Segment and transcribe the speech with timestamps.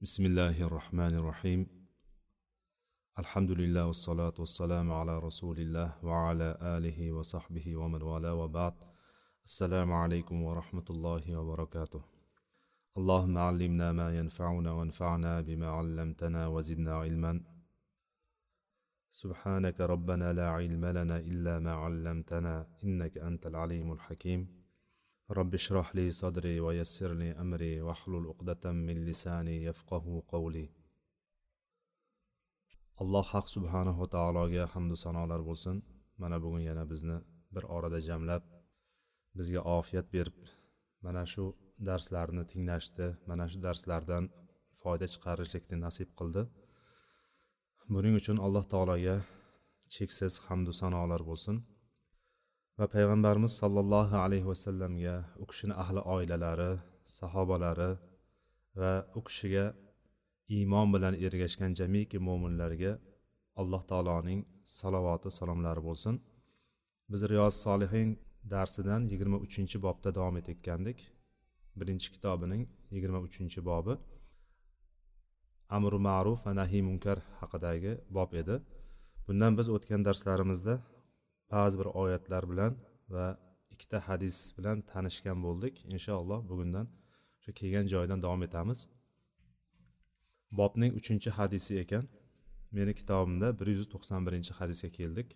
[0.00, 1.66] بسم الله الرحمن الرحيم
[3.18, 8.74] الحمد لله والصلاة والسلام على رسول الله وعلى آله وصحبه ومن والاه وبعد
[9.44, 12.02] السلام عليكم ورحمة الله وبركاته
[12.98, 17.40] اللهم علمنا ما ينفعنا وانفعنا بما علمتنا وزدنا علما
[19.10, 24.65] سبحانك ربنا لا علم لنا إلا ما علمتنا إنك أنت العليم الحكيم
[25.39, 30.69] رب اشرح لي صدري ويسر لي أمري واحلل عقدة من لساني يفقه قولي
[33.01, 35.77] alloh haq subhanahu va taologa hamdu sanolar bo'lsin
[36.21, 37.17] mana bugun yana bizni
[37.55, 38.43] bir orada jamlab
[39.37, 40.37] bizga ofiyat berib
[41.05, 41.45] mana shu
[41.87, 44.23] darslarni tinglashni mana shu darslardan
[44.81, 46.41] foyda chiqarishlikni nasib qildi
[47.93, 49.15] buning uchun alloh taologa
[49.95, 51.55] cheksiz hamdu sanolar bo'lsin
[52.78, 56.72] va payg'ambarimiz sollallohu alayhi vasallamga u kishini ahli oilalari
[57.18, 57.90] sahobalari
[58.80, 59.64] va u kishiga
[60.56, 62.92] iymon bilan ergashgan jamiki mo'minlarga
[63.60, 64.40] alloh taoloning
[64.78, 66.14] salovati salomlari bo'lsin.
[67.12, 68.10] Biz riyoz solihin
[68.52, 70.98] darsidan yigirma uchinchi bobda davom etayotgandik.
[71.78, 72.62] Birinchi kitobining
[72.94, 73.94] yigirma uchinchi bobi
[75.76, 78.56] amri ma'ruf va nahiy munkar haqidagi bob edi.
[79.26, 80.74] Bundan biz o'tgan darslarimizda
[81.53, 82.73] ba'zi bir oyatlar bilan
[83.13, 83.25] va
[83.73, 86.87] ikkita hadis bilan tanishgan bo'ldik inshaalloh bugundan
[87.43, 88.79] shu kelgan joyidan davom etamiz
[90.59, 92.05] bobning uchinchi hadisi ekan
[92.77, 95.29] meni kitobimda bir yuz to'qson birinchi hadisga keldik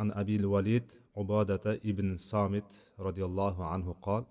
[0.00, 0.88] an abil valid
[1.22, 2.70] ubodata ibn somit
[3.06, 4.24] roziyallohu anhu qol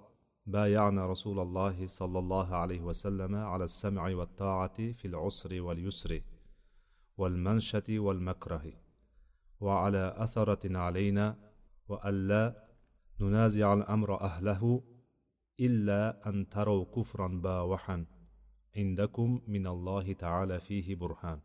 [0.55, 6.11] بايعنا رسول الله صلى الله عليه وسلم على السمع والطاعة في العسر واليسر
[7.19, 8.65] والمنشة والمكره
[9.64, 11.26] وعلى أثرة علينا
[11.88, 12.44] وألا
[13.20, 14.62] ننازع الأمر أهله
[15.60, 18.06] إلا أن تروا كفرا باوحا
[18.76, 21.40] عندكم من الله تعالى فيه برهان.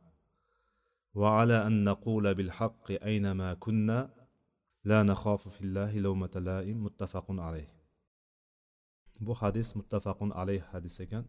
[1.14, 4.00] وعلى أن نقول بالحق أينما كنا
[4.84, 7.78] لا نخاف في الله لومة لائم متفق عليه.
[9.20, 11.26] bu hadis muttafaqun alayh hadis ekan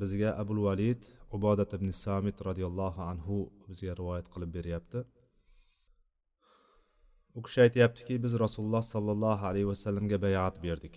[0.00, 1.00] bizga abul valid
[1.36, 3.36] ubodat ibn samit roziyallohu anhu
[3.68, 5.00] bizga rivoyat qilib beryapti
[7.34, 10.96] u kishi aytyaptiki biz rasululloh sollallohu alayhi vasallamga bayat berdik.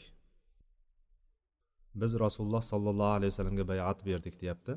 [2.01, 4.73] Biz rasululloh sollallohu alayhi vasallamga bayat berdik deyapti.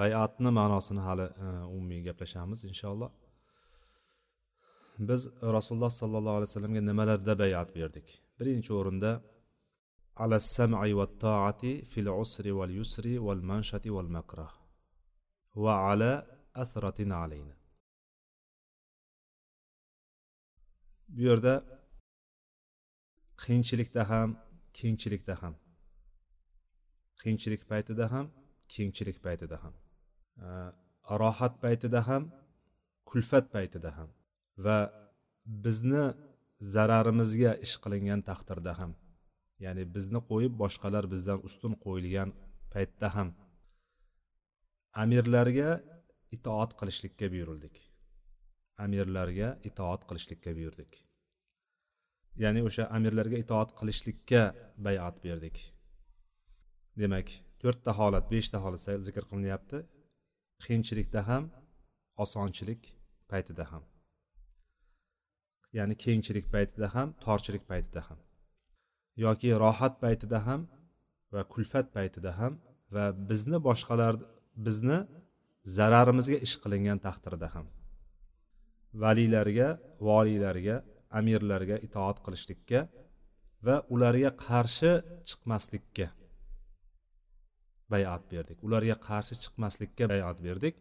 [0.00, 3.10] Bayatni ma'nosini hali e, umumiy gaplashamiz inshaalloh.
[5.08, 5.20] Biz
[5.56, 8.06] rasululloh sollallohu alayhi vasallamga nimalarda bayat berdik?
[8.38, 9.10] Birinchi o'rinda
[10.24, 14.52] alassamai va toati fil usri val yusri val manshati val makrah.
[15.62, 16.12] Va ala
[16.62, 17.57] asratin alayna.
[21.14, 21.54] Bu yerda
[23.42, 24.30] qiyinchilikda ham
[24.78, 25.54] kengchilikda ham.
[27.20, 28.26] Qiyinchilik paytida ham
[28.74, 29.74] kengchilik paytida ham.
[31.22, 32.22] Rohat paytida ham
[33.10, 34.08] kulfat paytida ham
[34.64, 34.78] va
[35.64, 36.04] bizni
[36.74, 38.92] zararimizga ish qilingan taqdirda ham
[39.64, 42.30] ya'ni bizni qo'yib boshqalar bizdan ustun qo'yilgan
[42.72, 43.28] paytda ham
[45.02, 45.70] amirlarga
[46.36, 47.87] itoat qilishlikka buyurildik.
[48.84, 50.92] Amirlarga itoat qilishlikka buyurdik.
[52.42, 54.42] Ya'ni o'sha amirlarga itoat qilishlikka
[54.86, 55.56] bayat berdik.
[57.00, 57.28] Demak
[57.62, 59.78] to'rtta holat beshta holat zikr qilinyapti.
[60.64, 61.44] Qiyinchilikda ham
[62.24, 62.82] osonchilik
[63.30, 63.84] paytida ham.
[65.76, 68.18] Ya'ni kengchilik paytida ham torchilik paytida ham.
[69.24, 70.60] Yoki rohat paytida ham
[71.34, 72.52] va kulfat paytida ham
[72.94, 74.14] va bizni boshqalar
[74.66, 74.98] bizni
[75.76, 77.66] zararimizga ish qilingan taqdirda ham.
[79.02, 79.68] Valiylarga
[80.08, 80.76] voliylarga
[81.18, 82.80] amirlarga itoat qilishlikka
[83.66, 84.92] va ularga qarshi
[85.28, 86.06] chiqmaslikka
[87.92, 88.58] bayat berdik.
[88.66, 90.74] Ularga qarshi chiqmaslikka bayat berdik.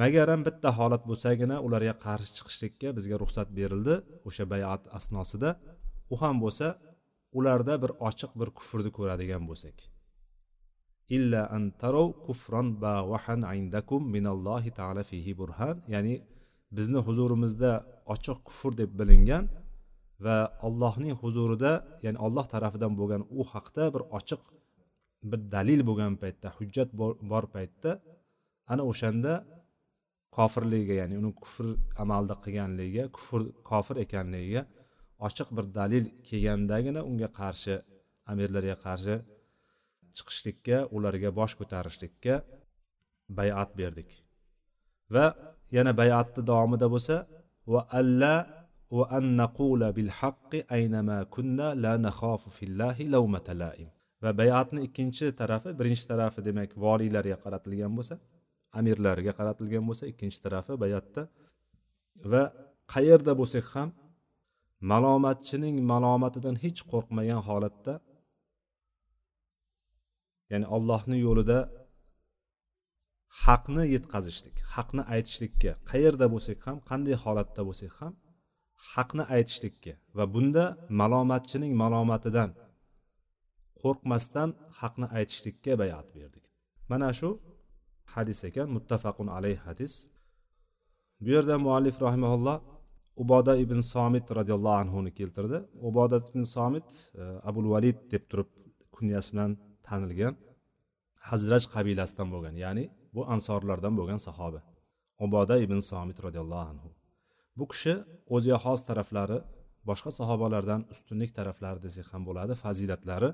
[0.00, 3.94] Magaram bitta holat bo'lsagina ularga qarshi chiqishlikka bizga ruxsat berildi
[4.28, 5.50] o'sha bayat asnosida.
[6.12, 6.66] U ham bo'lsa
[7.38, 9.76] ularda bir ochiq bir kufrni ko'radigan bo'lsak.
[11.16, 16.14] Illa an tarov kufron bawahan indakum minallohi taala fihi burhan ya'ni
[16.76, 17.70] bizni huzurimizda
[18.14, 19.44] ochiq kufr deb bilingan
[20.24, 20.36] va
[20.66, 21.72] allohning huzurida
[22.04, 24.42] ya'ni alloh tarafidan bo'lgan u haqda bir ochiq
[25.30, 26.88] bir dalil bo'lgan paytda hujjat
[27.32, 27.90] bor paytda
[28.72, 29.32] ana o'shanda
[30.36, 31.66] kofirligiga ya'ni uni kufr
[32.02, 34.62] amalda qilganligiga kufr kofir ekanligiga
[35.26, 37.74] ochiq bir dalil kelgandagina unga qarshi
[38.32, 39.14] amirlarga qarshi
[40.16, 42.34] chiqishlikka ularga bosh ko'tarishlikka
[43.38, 44.10] bayat berdik.
[45.14, 45.26] Va
[45.76, 47.16] yana bayatni davomida bo'lsa
[47.72, 48.34] va alla
[48.96, 53.88] va an naqula bil haqqi aynama kunna la nakhafu fillahi lawmata laim
[54.22, 58.14] va bayatni ikkinchi tarafi birinchi tarafi demak voliylarga qaratilgan bo'lsa
[58.78, 61.22] amirlarga qaratilgan bo'lsa ikkinchi tarafi bayatda.
[62.32, 62.42] Va
[62.94, 63.88] qayerda bo'lsak ham
[64.90, 67.94] malomatchining malomatidan hech qo'rqmagan holatda
[70.52, 71.58] ya'ni allohni yo'lida
[73.44, 78.12] haqni yetkazishlik haqni aytishlikka qayerda bo'lsak ham qanday holatda bo'lsak ham
[78.92, 80.64] haqni aytishlikka va bunda
[81.00, 82.50] malomatchining malomatidan
[83.80, 86.44] qo'rqmasdan haqni aytishlikka bayat berdik.
[86.90, 87.28] Mana shu
[88.14, 89.92] hadis ekan muttafaqun alayhi hadis.
[91.24, 92.58] Bu yerda muallif rahimaulloh
[93.22, 95.58] uboda ibn somit roziyallohu anhuni keltirdi.
[95.88, 96.88] Uboda ibn somit
[97.20, 98.50] e, abul valid deb turib
[98.96, 99.50] kunyasi bilan
[99.86, 100.34] tanilgan
[101.30, 104.60] hazraj qabilasidan bo'lgan ya'ni bu ansorlardan bo'lgan sahoba.
[105.24, 106.88] Uboda ibn somit roziyallohu anhu.
[107.58, 107.94] Bu kishi
[108.34, 109.38] o'ziga xos taraflari
[109.88, 113.30] boshqa sahobalardan ustunlik taraflari desak ham bo'ladi fazilatlari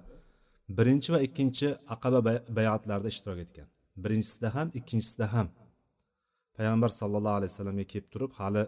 [0.78, 2.18] birinchi va ikkinchi aqaba
[2.58, 3.68] bayatlarida ishtirok etgan.
[4.04, 5.48] Birinchisida ham ikkinchisida ham.
[6.56, 8.64] Payg'ambar sallallohu alayhi vasallamga kelib turib hali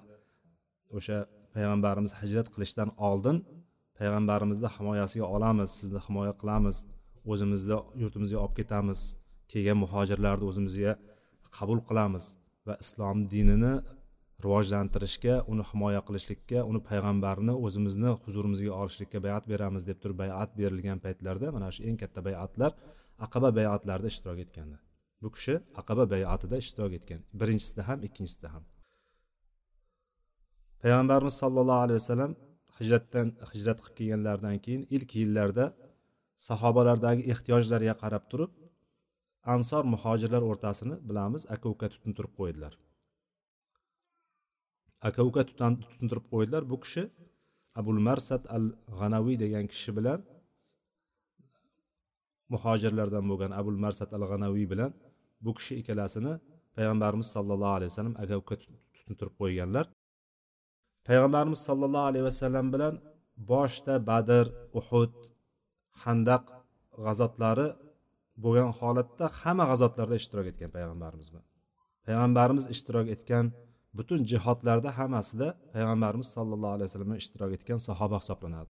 [0.97, 1.19] o'sha
[1.55, 3.37] payg'ambarimiz hijrat qilishdan oldin
[3.99, 6.77] payg'ambarimizni himoyasiga olamiz sizni himoya qilamiz
[7.31, 9.01] o'zimizni yurtimizga olib ketamiz.
[9.53, 10.93] Kelgan muhojirlarni o'zimizga
[11.57, 12.25] qabul qilamiz
[12.69, 13.75] va islom dinini
[14.45, 20.99] rivojlantirishga uni himoya qilishlikka uni payg'ambarni o'zimizni huzurimizga olishlikka bayat beramiz deb turib bayat berilgan
[21.05, 22.73] paytlarda mana shu eng katta bayatlar
[23.27, 24.83] aqaba bayatlarida ishtirok etganlar
[25.23, 27.21] bu kishi aqaba bayatida ishtirok etgan.
[27.41, 28.65] Birinchisida ham ikkinchisida ham.
[30.83, 32.33] Payg'ambarimiz sollallohu alayhi vasallam
[32.79, 35.65] hijratdan hijrat qilib kelganlaridan keyin ilk yillarda
[36.49, 38.51] sahobalardagi ehtiyojlariga qarab turib
[39.55, 42.73] ansor muhojirlar o'rtasini bilamiz aka uka tutintirib qo'ydilar.
[45.09, 46.63] Aka uka tutintirib qo'ydilar.
[46.73, 47.03] Bu kishi
[47.81, 48.65] abul marsad al
[48.99, 50.21] g'anaviy degan kishi bilan
[52.55, 54.91] muhojirlardan bo'lgan abul marsad al g'anaviy bilan
[55.45, 56.33] bu kishi ikkalasini
[56.77, 58.55] payg'ambarimiz sollallohu alayhi vasallam aka uka
[58.97, 59.85] tutintirib qo'yganlar.
[61.09, 62.95] Payg'ambarimiz sollallohu alayhi vasallam bilan
[63.53, 64.47] boshda badr
[64.81, 65.13] uhud
[66.03, 66.45] handaq
[67.05, 67.69] g'azotlari
[68.45, 71.45] bo'lgan holatda hamma g'azotlarda ishtirok etgan payg'ambarimiz bilan
[72.07, 73.45] payg'ambarimiz ishtirok etgan
[73.99, 78.71] butun jihodlarda hammasida payg'ambarimiz sollallohu alayhi vasallam ishtirok etgan sahoba hisoblanadi.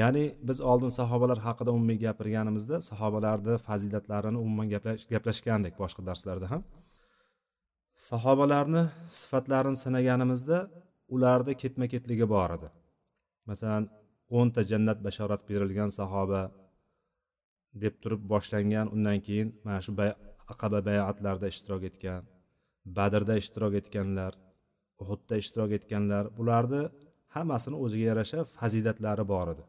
[0.00, 4.68] Ya'ni biz oldin sahobalar haqida umumiy gapirganimizda sahobalarni fazilatlarini umuman
[5.14, 6.62] gaplashgandik boshqa darslarda ham
[8.10, 8.82] sahobalarni
[9.20, 10.58] sifatlarini sanaganimizda
[11.14, 12.68] ularni ketma ketligi bor edi.
[13.50, 13.84] Masalan
[14.38, 16.40] o'nta jannat bashorat berilgan sahoba
[17.82, 19.92] deb turib boshlangan undan keyin mana shu
[20.52, 22.22] aqaba bayatlarida ishtirok etgan
[22.96, 24.32] badrda ishtirok etganlar
[25.02, 26.82] uhudda ishtirok etganlar bularni
[27.36, 29.64] hammasini o'ziga yarasha fazilatlari bor edi.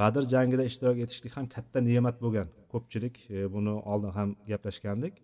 [0.00, 2.48] Badr jangida ishtirok etishlik ham katta ne'mat bo'lgan.
[2.72, 5.14] Ko'pchilik e, buni oldin ham gaplashgandik.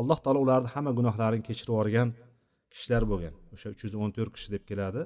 [0.00, 2.08] Alloh taolo ularni hamma gunohlarini kechirib yuborgan
[2.72, 3.34] kishilar bo'lgan.
[3.54, 5.02] O'sha uch yuz o'n to'rt kishi deb keladi.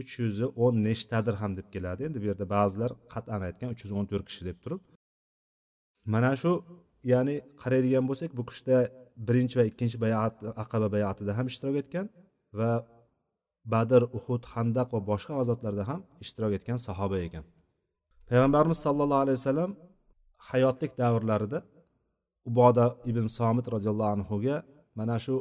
[0.00, 2.00] Uch yuz o'n nechtadir ham deb keladi.
[2.08, 4.82] Endi bu yerda ba'zilar qat'an aytgan uch yuz o'n to'rt kishi deb turib
[6.12, 6.52] mana shu
[7.12, 8.78] ya'ni qaraydigan bo'lsak bu kishida
[9.28, 12.06] birinchi va ikkinchi bayat aqaba bayatida ham ishtirok etgan
[12.58, 12.70] va
[13.72, 17.44] badr uhud handaq va boshqa g'azotlarda ham ishtirok etgan sahoba ekan.
[18.28, 19.70] Payg'ambarimiz sollallohu alayhi vasallam
[20.50, 21.58] hayotlik davrlarida
[22.48, 24.56] uboda ibn somit roziyallohu anhuga
[24.98, 25.34] mana shu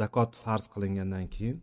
[0.00, 1.56] zakot farz qilingandan keyin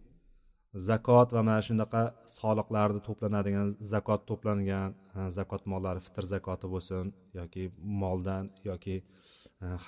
[0.76, 2.02] zakot va mana shunaqa
[2.40, 4.90] soliqlarni to'planadigan zakot to'plangan
[5.38, 7.06] zakot mollari fitr zakoti bo'lsin
[7.40, 7.64] yoki
[8.02, 8.96] moldan yoki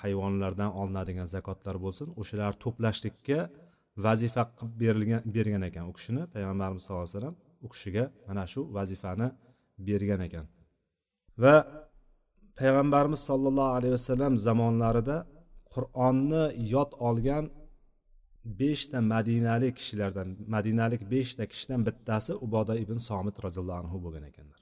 [0.00, 3.38] hayvonlardan olinadigan zakotlar bo'lsin o'shalarni to'plashlikka
[4.06, 5.84] vazifa qilib berilgan bergan ekan.
[5.90, 9.28] U kishini payg'ambarimiz sallallohu alayhi vasallam u kishiga mana shu vazifani
[9.88, 10.44] bergan ekan.
[11.42, 11.54] Va
[12.60, 15.16] payg'ambarimiz sollallohu alayhi vasallam zamonlarida
[15.74, 17.44] qur'onni yod olgan
[18.60, 24.60] beshta madinalik kishilardan madinalik beshta kishidan bittasi uboda ibn somit roziyallohu anhu bo'lgan ekanlar.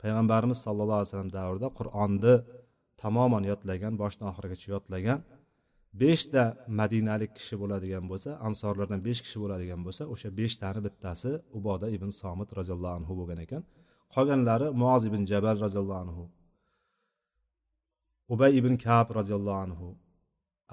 [0.00, 2.34] Payg'ambarimiz sallallohu alayhi vasallam davrida qur'onni
[3.02, 5.20] tamoman yodlagan boshidan oxirigacha yodlagan
[6.02, 6.42] beshta
[6.80, 12.48] madinalik kishi bo'ladigan bo'lsa ansorlardan besh kishi bo'ladigan bo'lsa o'sha beshtani bittasi uboda ibn somit
[12.58, 13.62] roziyallohu anhu bo'lgan ekan.
[14.14, 16.24] Qolganlari muoz ibn jabal roziyallohu anhu
[18.34, 19.88] ubay ibn kab roziyallohu anhu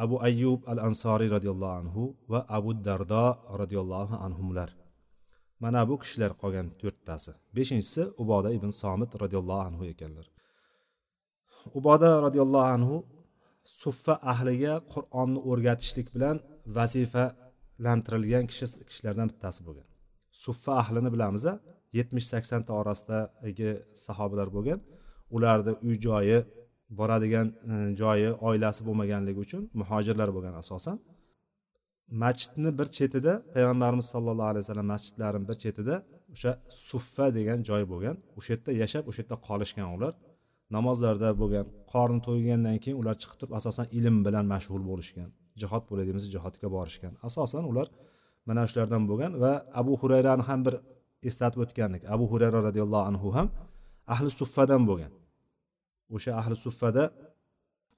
[0.03, 3.25] abu ayyub al ansoriy roziyallohu anhu va abu dardo
[3.61, 4.69] roziyallohu anhular
[5.63, 7.31] mana bu kishilar qolgan to'rttasi.
[7.57, 10.25] Beshinchisi uboda ibn somit roziyallohu anhu ekanlar.
[11.79, 12.95] Uboda roziyallohu anhu
[13.81, 16.37] suffa ahliga qur'onni o'rgatishlik bilan
[16.77, 19.87] vazifalantirilgan kishi kishilardan bittasi bo'lgan.
[20.43, 21.45] Suffa ahlini bilamiz
[21.97, 23.71] yetmish saksonta orasidagi
[24.05, 24.79] sahobalar bo'lgan.
[25.35, 26.37] Ularni uy joyi
[26.89, 30.97] boradigan e, joyi oilasi bo'lmaganligi uchun muhojirlar bo'lgan asosan.
[32.23, 35.95] Masjidni bir chetida payg'ambarimiz sallallohu alayhi vasallam masjidlarini bir chetida
[36.33, 36.51] o'sha
[36.89, 40.13] suffa degan joy bo'lgan o'sha yerda yashab o'sha yerda qolishgan ular.
[40.75, 45.29] Namozlarda bo'lgan qorni to'ygandan keyin ular chiqib turib asosan ilm bilan mashg'ul bo'lishgan
[45.61, 47.13] jihod bo'ladi desa jihodga borishgan.
[47.27, 47.87] Asosan ular
[48.47, 49.51] mana shulardan bo'lgan va
[49.81, 50.75] abu hurayrani ham bir
[51.29, 52.01] eslatib o'tgandik.
[52.15, 53.47] Abu hurayra roziyallohu anhu ham
[54.13, 55.11] ahli suffadan bo'lgan.
[56.15, 57.03] O'sha ahli suffada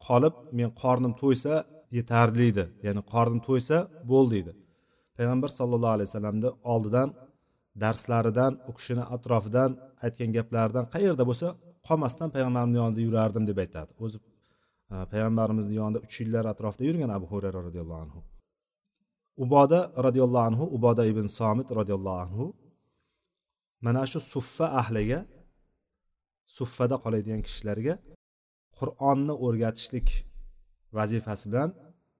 [0.07, 1.53] qolib men qornim to'ysa
[1.97, 2.65] yetarli edi.
[2.85, 3.77] Ya'ni qornim to'ysa
[4.11, 4.53] bo'ldi edi.
[5.17, 7.09] Payg'ambar sallallohu alayhi vasallamni oldidan
[7.83, 9.71] darslaridan u kishini atrofidan
[10.05, 11.47] aytgan gaplaridan qayerda bo'lsa
[11.87, 13.91] qolmasdan payg'ambarimni yonida yurardim deb aytadi.
[14.03, 14.17] O'zi
[14.93, 18.19] e, payg'ambarimizni yonida uch yillar atrofida yurgan abu hurayra roziyallohu anhu.
[19.43, 22.45] Uboda roziyallohu anhu uboda ibn somit roziyallohu anhu
[23.85, 25.19] mana shu suffa ahliga
[26.57, 27.93] suffada qoladigan kishilarga
[28.77, 30.07] qur'onni o'rgatishlik
[30.97, 31.69] vazifasi bilan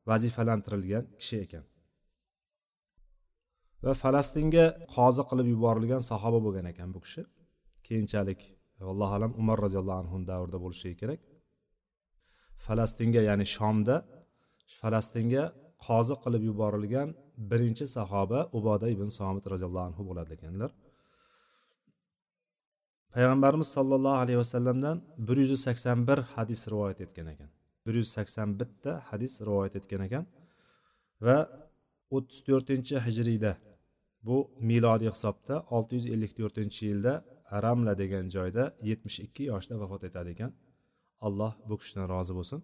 [0.09, 1.63] vazifalantirilgan kishi ekan.
[3.83, 7.21] Va falastinga qozi qilib yuborilgan sahoba bo'lgan ekan bu kishi.
[7.88, 8.39] Keyinchalik
[8.91, 11.19] allohu alam umar roziyallohu anhu davrida bo'lishi kerak.
[12.65, 13.95] Falastinga ya'ni shomda
[14.79, 15.43] falastinga
[15.88, 17.07] qozi qilib yuborilgan
[17.51, 20.69] birinchi sahoba uboda ibn somit roziyallohu anhu bo'ladi ekanlar.
[23.13, 24.97] Payg'ambarimiz sollallohu alayhi vasallamdan
[25.27, 27.49] bir yuz sakson bir hadis rivoyat etgan ekan.
[27.85, 30.25] bir yuz sakson bitta hadis rivoyat etgan ekan
[31.25, 31.37] va
[32.15, 33.51] o'ttiz to'rtinchi hijriyda
[34.27, 34.37] bu
[34.69, 37.13] milodiy hisobda olti yuz ellik to'rtinchi yilda
[37.65, 40.51] ramla degan joyda yetmish ikki yoshda vafot etadi ekan.
[41.27, 42.59] Alloh bu kishidan rozi bo'lsin.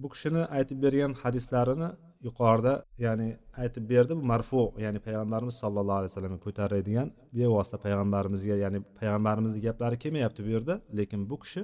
[0.00, 1.88] Bu kishini aytib bergan hadislarini
[2.26, 2.72] yuqorida
[3.04, 3.28] ya'ni
[3.62, 9.96] aytib berdi bu marfu ya'ni payg'ambarimiz sallallohu alayhi vasallam ko'tariladigan bevosita payg'ambarimizga ya'ni payg'ambarimizni gaplari
[10.02, 11.62] kelmayapti bu yerda lekin bu kishi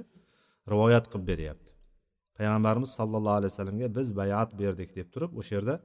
[0.71, 1.71] rivoyat qilib beryapti.
[2.37, 5.75] Payg'ambarimiz sallallohu alayhi vasallamga biz bayat berdik deb turib o'sha yerda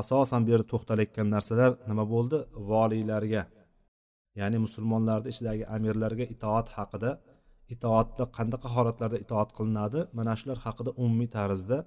[0.00, 2.38] asosan bu yerda to'xtalayotgan narsalar nima bo'ldi?
[2.70, 3.42] Voliylarga
[4.40, 7.10] ya'ni musulmonlarni ichidagi amirlarga itoat haqida
[7.74, 10.00] itoatda qanaqa holatlarda itoat qilinadi?
[10.18, 11.78] Mana shular haqida umumiy tarzda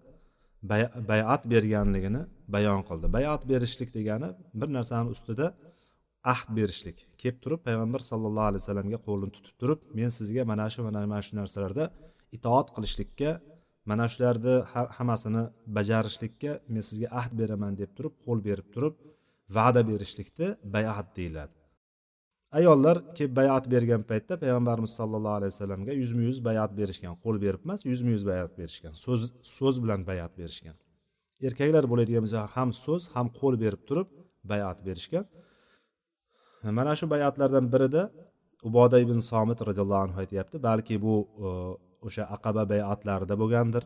[1.12, 2.22] bayat berganligini
[2.55, 3.05] bayon qildi.
[3.17, 4.29] Bayat berishlik degani
[4.60, 5.48] bir narsani ustida
[6.34, 6.98] ahd berishlik.
[7.22, 11.22] Kelib turib payg'ambar sallallohu alayhi vasallamga qo'lini tutib turib men sizga mana shu mana mana
[11.27, 11.86] shu narsalarda
[12.38, 13.29] itoat qilishlikka
[13.89, 14.55] mana shularni
[14.98, 15.43] hammasini
[15.77, 18.95] bajarishlikka men sizga ahd beraman deb turib qo'l berib turib
[19.57, 21.64] va'da berishlikni bayat deyiladi.
[22.59, 27.62] Ayollar kelib bayat bergan paytda payg'ambarimiz sallallohu alayhi vasallamga yuzma yuz bayat berishgan qo'l berib
[27.65, 29.21] emas yuzma yuz bayat berishgan so'z
[29.57, 30.75] so'z bilan bayat berishgan.
[31.47, 34.07] Erkaklar bo'ladigan bo'lsa ham so'z ham qo'l berib turib
[34.51, 35.25] bayat berishgan.
[36.77, 38.03] Mana shu bayatlardan birida
[38.67, 41.15] uboda ibn somit roziyallohu anhu aytyapti balki bu
[41.47, 41.50] e,
[42.07, 43.83] o'sha aqaba bayatlarida bo'lgandir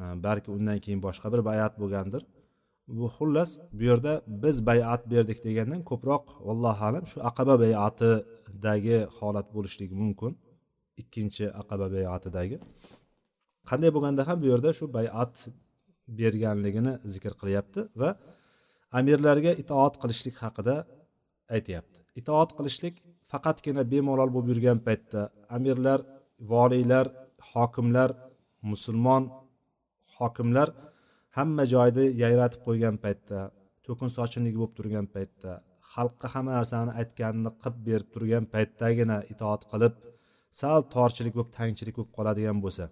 [0.00, 2.22] e, balki undan keyin boshqa bir bayat bo'lgandir.
[2.88, 9.48] Bu xullas bu yerda biz bayat berdik degandan ko'proq allohu alam shu aqaba bayatidagi holat
[9.56, 10.32] bo'lishligi mumkin.
[11.02, 12.56] Ikkinchi aqaba bayatidagi.
[13.68, 15.34] Qanday bo'lganda ham bu yerda shu bayat
[16.20, 18.10] berganligini zikr qilyapti va
[18.98, 20.76] amirlarga itoat qilishlik haqida
[21.56, 21.98] aytyapti.
[22.20, 22.94] Itoat qilishlik
[23.30, 25.20] faqatgina bemalol bo'lib yurgan paytda
[25.56, 26.00] amirlar
[26.52, 27.06] voliylar
[27.52, 28.10] hokimlar
[28.70, 29.22] musulmon
[30.16, 30.68] hokimlar
[31.36, 33.38] hamma joyni yayratib qo'ygan paytda
[33.86, 35.52] to'kin sochinlik bo'lib turgan paytda
[35.92, 39.94] xalqqa hamma narsani aytganini qilib berib turgan paytdagina itoat qilib
[40.60, 42.84] sal torchilik bo'lib tangchilik bo'lib qoladigan bo'lsa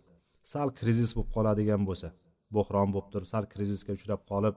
[0.53, 2.09] sal krizis bo'lib qoladigan bo'lsa
[2.57, 4.57] bo'hron bo'lib turib sal krizisga uchrab qolib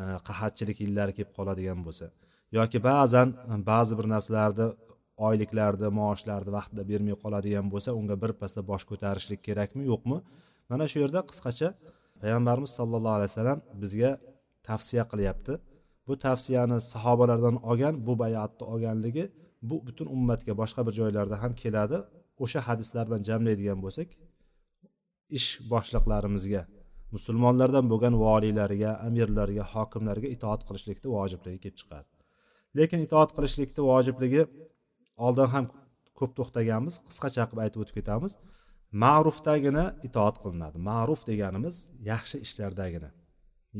[0.00, 2.06] e, qahatchilik yillari kelib qoladigan bo'lsa
[2.58, 3.28] yoki ba'zan
[3.70, 4.68] ba'zi bir narsalarni
[5.28, 10.18] oyliklarni maoshlarni vaqtida bermay qoladigan bo'lsa unga birpasda bosh ko'tarishlik kerakmi yo'qmi?
[10.70, 11.68] Mana shu yerda qisqacha
[12.24, 14.10] payg'ambarimiz sollallohu alayhi vasallam bizga
[14.68, 15.52] tavsiya qilyapti.
[16.08, 19.24] Bu tavsiyani sahobalardan olgan bu bayatni olganligi
[19.68, 21.98] bu butun ummatga boshqa bir joylarda ham keladi.
[22.44, 24.08] O'sha hadislar bilan jamlaydigan bo'lsak
[25.38, 26.62] ish boshliqlarimizga
[27.14, 32.08] musulmonlardan bo'lgan voliylariga amirlarga hokimlarga itoat qilishlikni vojibligi kelib chiqadi.
[32.78, 34.42] Lekin itoat qilishlikni vojibligi
[35.26, 35.64] oldin ham
[36.18, 38.32] ko'p to'xtaganmiz qisqacha qilib aytib o'tib ketamiz.
[39.02, 40.78] Ma'rufdagina itoat qilinadi.
[40.90, 41.76] Ma'ruf deganimiz
[42.10, 43.10] yaxshi ishlardagina.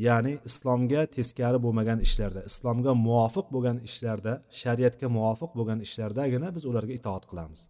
[0.06, 6.92] Ya'ni islomga teskari bo'lmagan ishlarda islomga muvofiq bo'lgan ishlarda shariatga muvofiq bo'lgan ishlardagina biz ularga
[7.00, 7.60] itoat qilamiz.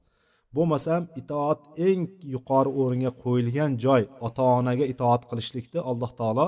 [0.57, 2.03] Bo'lmasam itoat eng
[2.35, 6.47] yuqori o'ringa qo'yilgan joy ota onaga itoat qilishlikni alloh taolo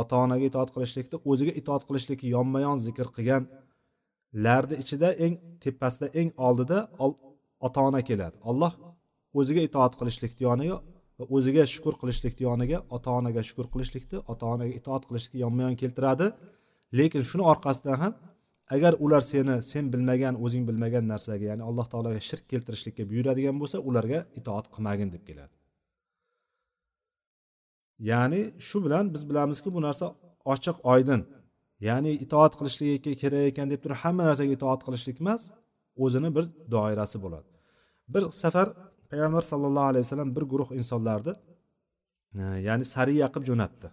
[0.00, 6.30] ota onaga itoat qilishlikni o'ziga itoat qilishlikni yonma yon zikr qilganlarni ichida eng tepasida eng
[6.48, 6.78] oldida
[7.66, 8.36] ota ona keladi.
[8.50, 8.72] Alloh
[9.38, 10.76] o'ziga itoat qilishlikni yoniga
[11.18, 15.76] va o'ziga shukur qilishlikni yoniga ota onaga shukur qilishlikni ota onaga itoat qilishlikni yonma yon
[15.82, 16.26] keltiradi.
[16.98, 18.12] Lekin shuni orqasidan ham
[18.74, 23.78] agar ular seni sen bilmagan o'zing bilmagan narsaga ya'ni alloh taologa shirk keltirishlikka buyuradigan bo'lsa
[23.88, 25.54] ularga itoat qilmagin deb keladi.
[28.10, 30.06] Ya'ni shu bilan biz bilamizki bu narsa
[30.52, 31.22] ochiq oydin.
[31.88, 35.42] Ya'ni itoat qilishlik kerak ekan deb turib hamma narsaga itoat qilishlik emas
[36.04, 37.48] o'zini bir doirasi bo'ladi.
[38.14, 38.68] Bir safar
[39.10, 41.32] payg'ambar sallallohu alayhi vasallam bir guruh insonlarni
[42.68, 43.88] ya'ni sariya qilib jo'natdi.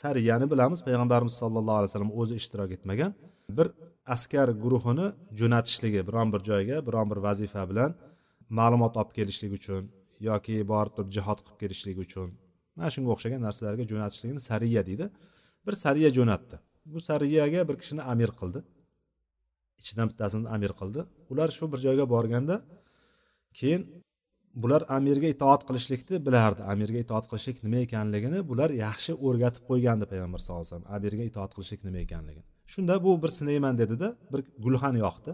[0.00, 3.12] Sariyani bilamiz payg'ambarimiz sallallohu alayhi vasallam o'zi ishtirok etmagan.
[3.58, 3.68] Bir
[4.14, 5.06] askar guruhini
[5.40, 7.90] jo'natishligi biron bir joyga biron bir vazifa bilan
[8.58, 9.82] ma'lumot olib kelishlik uchun
[10.28, 12.28] yoki borib turib jihod qilib kelishlik uchun
[12.76, 15.06] mana shunga o'xshagan narsalarga jo'natishligini sariya deydi.
[15.66, 16.56] Bir sariya jo'natdi.
[16.92, 18.60] Bu sariyaga bir kishini amir qildi.
[19.80, 21.00] Ichidan bittasini amir qildi.
[21.32, 22.56] Ular shu bir joyga borganda
[23.58, 23.82] keyin
[24.54, 26.62] bular amirga itoat qilishlikni bilardi.
[26.72, 31.50] Amirga itoat qilishlik nima ekanligini bular yaxshi o'rgatib qo'ygandi payg'ambar sallallohu alayhi vasallam amirga itoat
[31.56, 32.46] qilishlik nima ekanligini.
[32.72, 35.32] Shunda bu bir sinayman dedida bir gulxan yoqdi.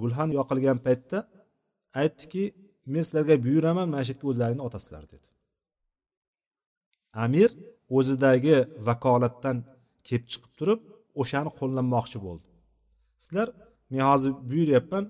[0.00, 1.18] Gulxan yoqilgan paytda
[2.02, 2.44] aytdiki
[2.92, 5.26] men sizlarga buyuraman mana shu yerga o'zlaringni otasizlar dedi.
[7.24, 7.50] Amir
[7.98, 8.56] o'zidagi
[8.88, 9.56] vakolatdan
[10.08, 10.80] kelib chiqib turib
[11.22, 12.48] o'shani qo'llanmoqchi bo'ldi.
[13.24, 13.48] Sizlar
[13.92, 15.04] men hozir buyuryapman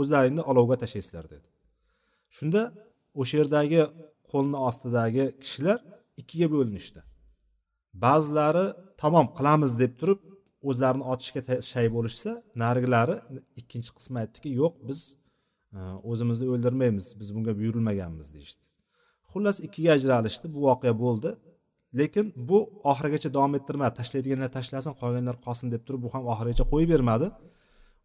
[0.00, 1.49] o'zlaringni olovga tashlaysizlar dedi.
[2.36, 2.62] Shunda
[3.20, 3.82] o'sha yerdagi
[4.30, 5.78] qo'lni ostidagi kishilar
[6.20, 7.00] ikkiga bo'linishdi.
[8.04, 8.66] Ba'zilari
[9.02, 10.20] tamom qilamiz deb turib
[10.68, 11.40] o'zlarini otishga
[11.72, 12.30] shay bo'lishsa
[12.62, 13.16] narigilari
[13.60, 15.00] ikkinchi qismi aytdiki yo'q biz
[15.76, 15.78] e,
[16.10, 18.62] o'zimizni o'ldirmaymiz biz bunga buyurilmaganmiz deyishdi.
[19.32, 21.30] Xullas ikkiga ajralishdi bu voqea bo'ldi.
[22.00, 22.58] Lekin bu
[22.90, 23.92] oxirigacha davom ettirmadi.
[24.00, 27.26] Tashlaydiganlar tashlasin qolganlar qolsin deb turib bu ham oxirigacha qo'yib bermadi.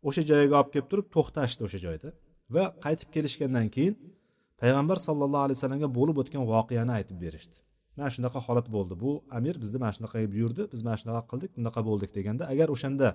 [0.07, 2.09] O'sha joyga olib kelib turib to'xtashdi o'sha joyda.
[2.55, 3.95] Va qaytib kelishgandan keyin
[4.61, 7.57] payg'ambar sallallohu alayhi vasallamga bo'lib o'tgan voqeani aytib berishdi.
[7.97, 11.81] Mana shunaqa holat bo'ldi bu amir bizni mana shunaqa buyurdi biz mana shunaqa qildik bunaqa
[11.89, 13.07] bo'ldik deganda agar o'shanda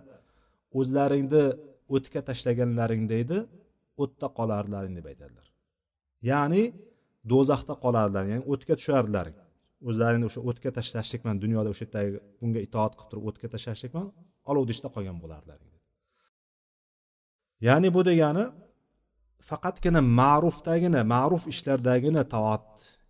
[0.79, 1.44] o'zlaringni
[1.94, 3.38] o'tga tashlaganlaringda edi
[4.03, 5.46] o'tda qolardilaring deb aytadilar.
[6.31, 6.62] Ya'ni
[7.33, 9.37] do'zaxda qolardilar ya'ni o'tga tushardilaring
[9.88, 14.09] o'zlaringni o'sha o'tga tashlashlik bilan dunyoda o'sha yerdagi bunga itoat qilib turib o'tga tashlashlik bilan
[14.50, 15.70] olovni ichida qolgan bo'lardilaring
[17.68, 18.44] ya'ni bu degani
[19.48, 22.64] faqatgina ma'rufdagina ma'ruf ishlardagina toat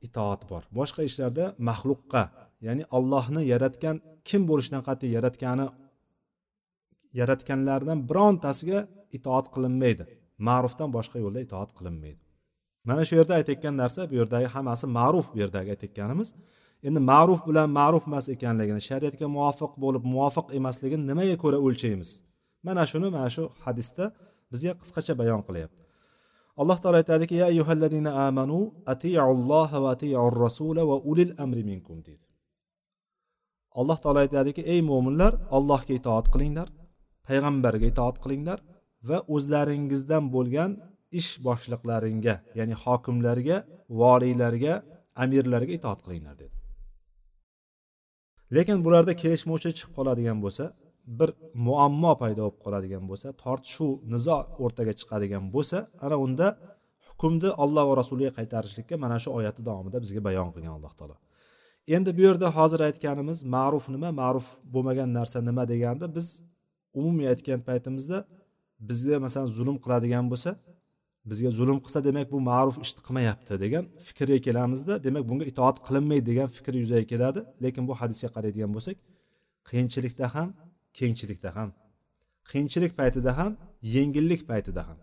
[0.07, 0.63] itoat bor.
[0.79, 2.23] Boshqa ishlarda maxluqqa
[2.67, 3.97] ya'ni ollohni yaratgan
[4.29, 5.67] kim bo'lishidan qat'iy yaratgani
[7.21, 8.81] yaratganlardan birontasiga
[9.17, 10.05] itoat qilinmaydi.
[10.49, 12.21] Ma'rufdan boshqa yo'lda itoat qilinmaydi.
[12.89, 16.29] Mana shu yerda aytayotgan narsa bu yerdagi hammasi ma'ruf bu yerdagi aytayotganimiz.
[16.89, 22.11] Endi ma'ruf bilan ma'ruf emas ekanligini shariatga muvofiq bo'lib muvofiq emasligini nimaga ko'ra o'lchaymiz?
[22.67, 24.05] Mana shuni mana shu hadisda
[24.53, 25.80] bizga qisqacha bayon qilyapti.
[26.61, 28.59] Alloh taolo aytadiki ya ayyuhallazina amanu
[28.93, 32.27] atiulloha va atiur rasula va ulil amri minkum deydi
[33.81, 36.69] alloh taolo aytadiki ey mo'minlar allohga itoat qilinglar
[37.29, 38.59] payg'ambarga itoat qilinglar
[39.09, 40.71] va o'zlaringizdan bo'lgan
[41.21, 43.57] ish boshliqlaringga ya'ni hokimlarga
[44.01, 44.75] voliylarga
[45.23, 46.57] amirlarga itoat qilinglar dedi.
[48.57, 50.65] Lekin bularda kelishmovchilik chiqib qoladigan bo'lsa
[51.19, 51.31] bir
[51.67, 56.47] muammo paydo bo'lib qoladigan bo'lsa tortishuv nizo o'rtaga chiqadigan bo'lsa ana unda
[57.09, 61.17] hukmni olloh va rasuliga qaytarishlikka mana shu oyati davomida bizga bayon qilgan alloh taolo.
[61.97, 66.27] Endi bu yerda hozir aytganimiz ma'ruf nima ma'ruf bo'lmagan narsa nima deganda biz
[66.99, 68.19] umumiy aytgan paytimizda
[68.91, 70.51] bizga masalan zulm qiladigan bo'lsa
[71.31, 76.25] bizga zulm qilsa demak bu ma'ruf ishni qilmayapti degan fikrga kelamizda demak bunga itoat qilinmaydi
[76.31, 77.41] degan fikr yuzaga keladi.
[77.65, 78.97] Lekin bu hadisga qaraydigan bo'lsak
[79.69, 80.49] qiyinchilikda ham
[81.01, 81.69] kengchilikda ham
[82.51, 83.53] qiyinchilik paytida ham
[83.95, 84.99] yengillik paytida ham.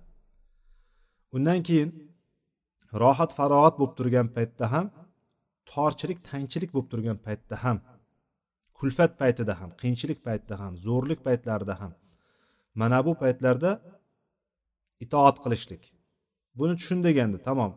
[1.36, 1.90] Undan keyin
[3.02, 4.86] rohat farog'at bo'lib turgan paytda ham
[5.72, 7.78] torchilik tangchilik bo'lib turgan paytda ham
[8.80, 11.92] kulfat paytida ham qiyinchilik paytida ham zo'rlik paytlarida ham
[12.82, 13.72] mana bu paytlarda
[15.04, 15.84] itoat qilishlik.
[16.60, 17.72] Buni tushun deganda tamom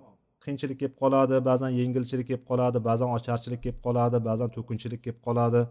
[0.44, 5.62] qiyinchilik kelib qoladi ba'zan yengilchilik kelib qoladi ba'zan ocharchilik kelib qoladi ba'zan to'kinchilik kelib qoladi.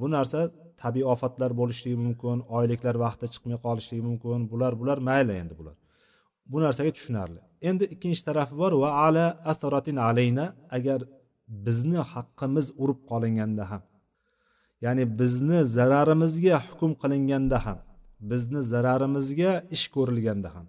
[0.00, 0.40] Bu narsa
[0.82, 4.40] tabiiy ofatlar bo'lishligi mumkin oyliklar vaqtida chiqmay qolishligi mumkin.
[4.52, 5.76] Bular bular mayli endi bular.
[6.52, 7.40] Bu narsaga tushunarli.
[7.68, 10.46] Endi ikkinchi tarafi bor va ala asaratin alayna
[10.76, 11.00] agar
[11.66, 13.82] bizni haqqimiz urib qolinganda ham
[14.84, 17.78] ya'ni bizni zararimizga hukm qilinganda ham
[18.30, 20.66] bizni zararimizga ish ko'rilganda ham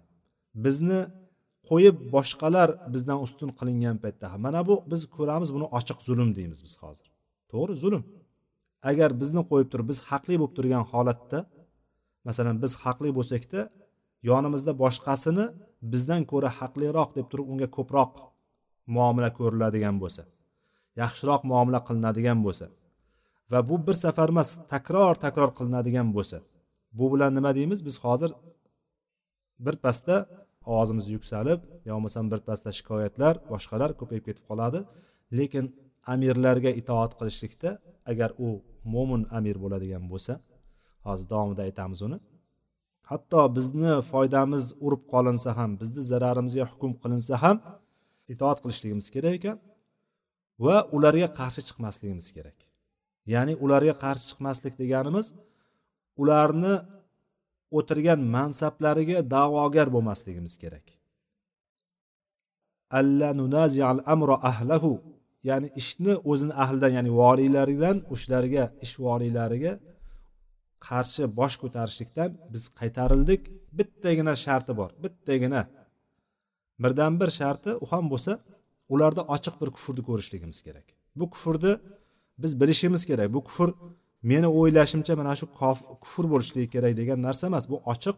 [0.64, 1.00] bizni
[1.68, 4.40] qo'yib boshqalar bizdan ustun qilingan paytda ham.
[4.46, 7.06] Mana bu biz ko'ramiz buni ochiq zulm deymiz biz hozir.
[7.52, 8.02] To'g'ri zulm.
[8.90, 11.38] Agar bizni qo'yib turib biz haqli bo'lib turgan holatda
[12.28, 13.60] masalan biz haqli bo'lsakda
[14.30, 15.44] yonimizda boshqasini
[15.92, 18.12] bizdan ko'ra haqliroq deb turib unga ko'proq
[18.96, 20.22] muomala ko'riladigan bo'lsa
[21.02, 22.66] yaxshiroq muomala qilinadigan bo'lsa
[23.52, 26.38] va bu bir safar emas takror takror qilinadigan bo'lsa
[26.92, 27.84] bu bilan nima deymiz?
[27.86, 28.30] Biz hozir
[29.58, 30.16] bir pasda
[30.70, 34.80] ovozimiz yuksalib yo bo'lmasam birpasda shikoyatlar boshqalar ko'payib ketib qoladi.
[35.38, 35.64] Lekin
[36.12, 37.70] amirlarga itoat qilishlikda
[38.10, 38.50] agar u
[38.94, 40.32] mo'min amir bo'ladigan bo'lsa
[41.06, 42.18] hozir davomida aytamiz uni.
[43.10, 47.56] Hatto bizni foydamiz urib qolinsa ham bizni zararimizga hukm qilinsa ham
[48.32, 49.58] itoat qilishligimiz kerak ekan
[50.64, 52.58] va ularga qarshi chiqmasligimiz kerak.
[53.32, 55.26] Ya'ni ularga qarshi chiqmaslik deganimiz
[56.22, 56.74] ularni
[57.78, 60.86] o'tirgan mansablariga da'vogar bo'lmasligimiz kerak.
[62.98, 64.90] Alla nunazial amro ahlahu
[65.48, 69.72] ya'ni ishni o'zini ahlidan ya'ni voliylaridan o'shalarga ish voliylariga
[70.88, 73.42] qarshi bosh ko'tarishlikdan biz qaytarildik.
[73.78, 75.62] Bittagina sharti bor bittagina.
[76.82, 78.32] Birdan bir sharti u ham bo'lsa
[78.92, 80.86] ularda ochiq bir kufrni ko'rishligimiz kerak.
[81.18, 81.72] Bu kufrni
[82.42, 83.28] biz bilishimiz kerak.
[83.36, 83.68] Bu kufr
[84.30, 85.46] meni o'ylashimcha mana shu
[86.04, 87.64] kufr bo'lishligi kerak degan narsa emas.
[87.72, 88.16] Bu ochiq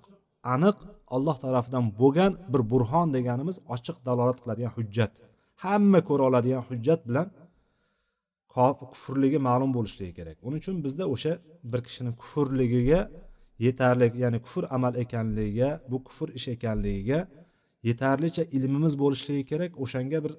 [0.54, 0.76] aniq
[1.14, 5.12] alloh tarafidan bo'lgan bir burhon deganimiz ochiq dalolat qiladigan hujjat.
[5.62, 7.29] Hamma ko'ra oladigan hujjat bilan
[8.92, 10.37] kufrligi ma'lum bo'lishligi kerak.
[10.46, 11.33] Uning uchun bizda o'sha
[11.72, 13.01] bir kishini kufrligiga
[13.66, 17.20] yetarli ya'ni kufr amal ekanligiga bu kufr ish ekanligiga
[17.88, 20.33] yetarlicha ilmimiz bo'lishligi kerak o'shanga bir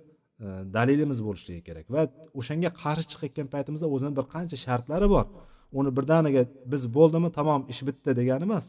[0.46, 2.02] e, dalilimiz bo'lishligi kerak va
[2.40, 5.26] o'shanga qarshi chiqayotgan paytimizda o'zini bir qancha shartlari bor.
[5.80, 8.66] Uni birdaniga biz bo'ldimi tamom ish bitdi degani emas.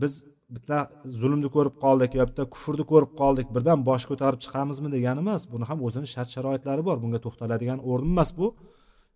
[0.00, 0.12] Biz
[0.54, 0.78] bitta
[1.20, 5.64] zulmni ko'rib qoldik yo bitta kufrni ko'rib qoldik birdan bosh ko'tarib chiqamizmi degani emas buni
[5.70, 8.46] ham o'zini shart sharoitlari bor bunga to'xtaladigan o'rin emas bu.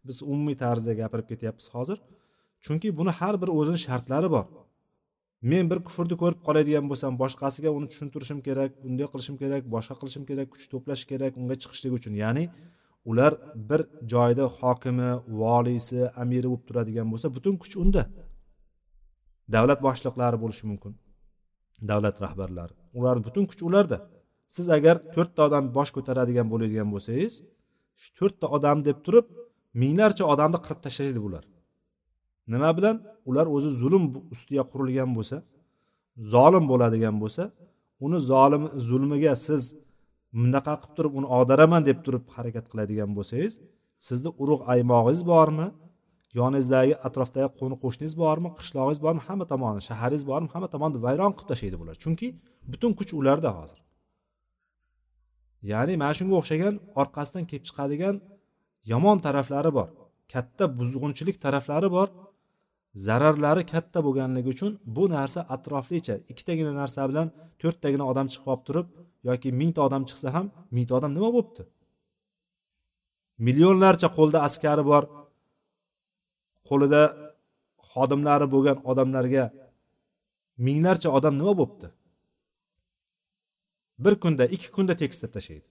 [0.09, 1.99] Biz umumiy tarzda gapirib ketyapmiz hozir.
[2.65, 4.47] Chunki buni har bir o'zini shartlari bor.
[5.51, 10.25] Men bir kufrni ko'rib qoladigan bo'lsam boshqasiga uni tushuntirishim kerak bunday qilishim kerak boshqa qilishim
[10.31, 12.15] kerak kuch to'plash kerak unga chiqishlik uchun.
[12.23, 12.45] Ya'ni
[13.11, 13.33] ular
[13.69, 13.81] bir
[14.13, 15.11] joyda hokimi
[15.43, 18.03] voliysi amiri bo'lib turadigan bo'lsa butun kuch unda.
[19.55, 20.93] Davlat boshliqlari bo'lishi mumkin.
[21.91, 22.75] Davlat rahbarlari.
[22.99, 23.99] Ularni butun kuch ularda.
[24.55, 27.35] Siz agar to'rtta odam bosh ko'taradigan bo'ladigan bo'lsangiz
[28.03, 29.27] shu to'rtta odam deb turib
[29.83, 31.45] minglarcha odamni qirib tashlaydi bular
[32.53, 32.97] nima bilan?
[33.31, 35.37] Ular o'zi zulm ustiga qurilgan bo'lsa
[36.33, 37.43] zolim bo'ladigan bo'lsa
[38.05, 39.63] uni zolim zulmiga siz
[40.41, 43.55] bunaqa qilib turib uni og'daraman deb turib harakat qiladigan bo'lsangiz
[44.09, 45.67] sizni urug' aymog'ingiz bormi?
[46.39, 51.49] Yoningizdagi atrofdagi qo'ni qo'shningiz bormi qishlog'ingiz bormi hamma tomonni shaharingiz bormi hamma tomonni vayron qilib
[51.53, 51.95] tashlaydi bular.
[52.03, 52.27] Chunki
[52.73, 53.79] butun kuch ularda hozir.
[55.73, 58.17] Ya'ni mana shunga o'xshagan orqasidan kelib chiqadigan
[58.93, 59.89] yomon taraflari bor.
[60.33, 62.09] Katta buzg'unchilik taraflari bor.
[63.07, 67.29] Zararlari katta bo'lganligi uchun bu narsa atroflicha ikkitagina narsa bilan
[67.61, 68.87] to'rttagina odam chiqib olib turib
[69.29, 70.47] yoki mingta odam chiqsa ham
[70.77, 71.63] mingta odam nima bo'libdi?
[73.47, 75.03] Millionlarcha qo'lda askari bor
[76.69, 77.03] qo'lida
[77.93, 79.45] xodimlari bo'lgan odamlarga
[80.67, 81.89] minglarcha odam nima bo'libdi?
[84.05, 85.69] Bir kunda ikki kunda tekislab tashlaydi.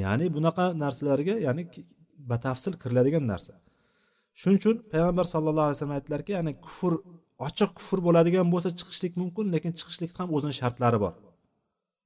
[0.00, 1.62] Ya'ni bunaqa narsalarga ya'ni
[2.30, 3.54] batafsil kiriladigan narsa.
[4.40, 6.92] Shuning uchun payg'ambar sallallohu alayhi vasallam aytdilarki ya'ni kufr
[7.46, 11.14] ochiq kufr bo'ladigan bo'lsa chiqishlik mumkin lekin chiqishlik ham o'zini shartlari bor.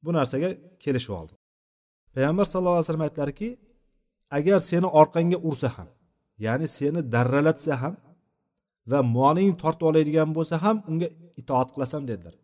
[0.04, 0.48] Bu narsaga
[0.84, 1.34] kelishib oldi.
[2.14, 3.48] Payg'ambar sallallohu alayhi vasallam aytdilarki
[4.38, 5.88] agar seni orqangga ursa ham
[6.44, 7.94] ya'ni seni darralatsa ham
[8.90, 11.08] va molingni tortib oladigan bo'lsa ham unga
[11.40, 12.34] itoat qilasan dedilar.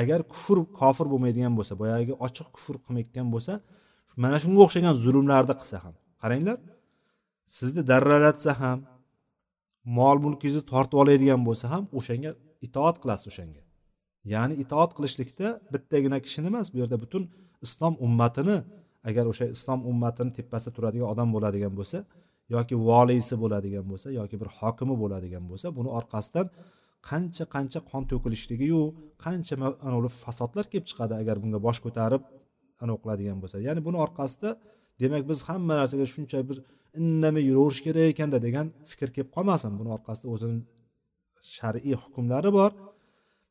[0.00, 3.52] Agar kufr kofir bo'lmaydigan bo'lsa boyagi ochiq kufr qilmayotgan bo'lsa
[4.22, 5.94] mana shunga o'xshagan zulmlarni qilsa ham.
[6.22, 6.56] Qaranglar
[7.58, 8.78] sizni darralatsa ham
[9.98, 12.30] mol mulkingizni tortib oladigan bo'lsa ham o'shanga
[12.66, 13.62] itoat qilasiz o'shanga.
[14.32, 17.22] Ya'ni itoat qilishlikda bittagina kishini emas bu yerda butun
[17.66, 18.56] islom ummatini
[19.08, 21.98] agar o'sha islom ummatini tepasida turadigan odam bo'ladigan bo'lsa
[22.54, 26.46] yoki voliysi bo'ladigan bo'lsa yoki bir hokimi bo'ladigan bo'lsa buni orqasidan
[27.08, 28.80] qancha qancha qon to'kilishligiyu
[29.24, 29.54] qancha
[30.24, 32.22] fasodlar kelib chiqadi agar bunga bosh ko'tarib
[32.82, 33.56] anavi qiladigan bo'lsa.
[33.66, 34.50] Ya'ni buni orqasida
[35.02, 36.58] demak biz hamma narsaga shuncha bir
[37.00, 39.70] indamay yuraverish kerak ekanda degan fikr kelib qolmasin.
[39.80, 40.58] Buni orqasida o'zini
[41.56, 42.70] shar'iy hukmlari bor.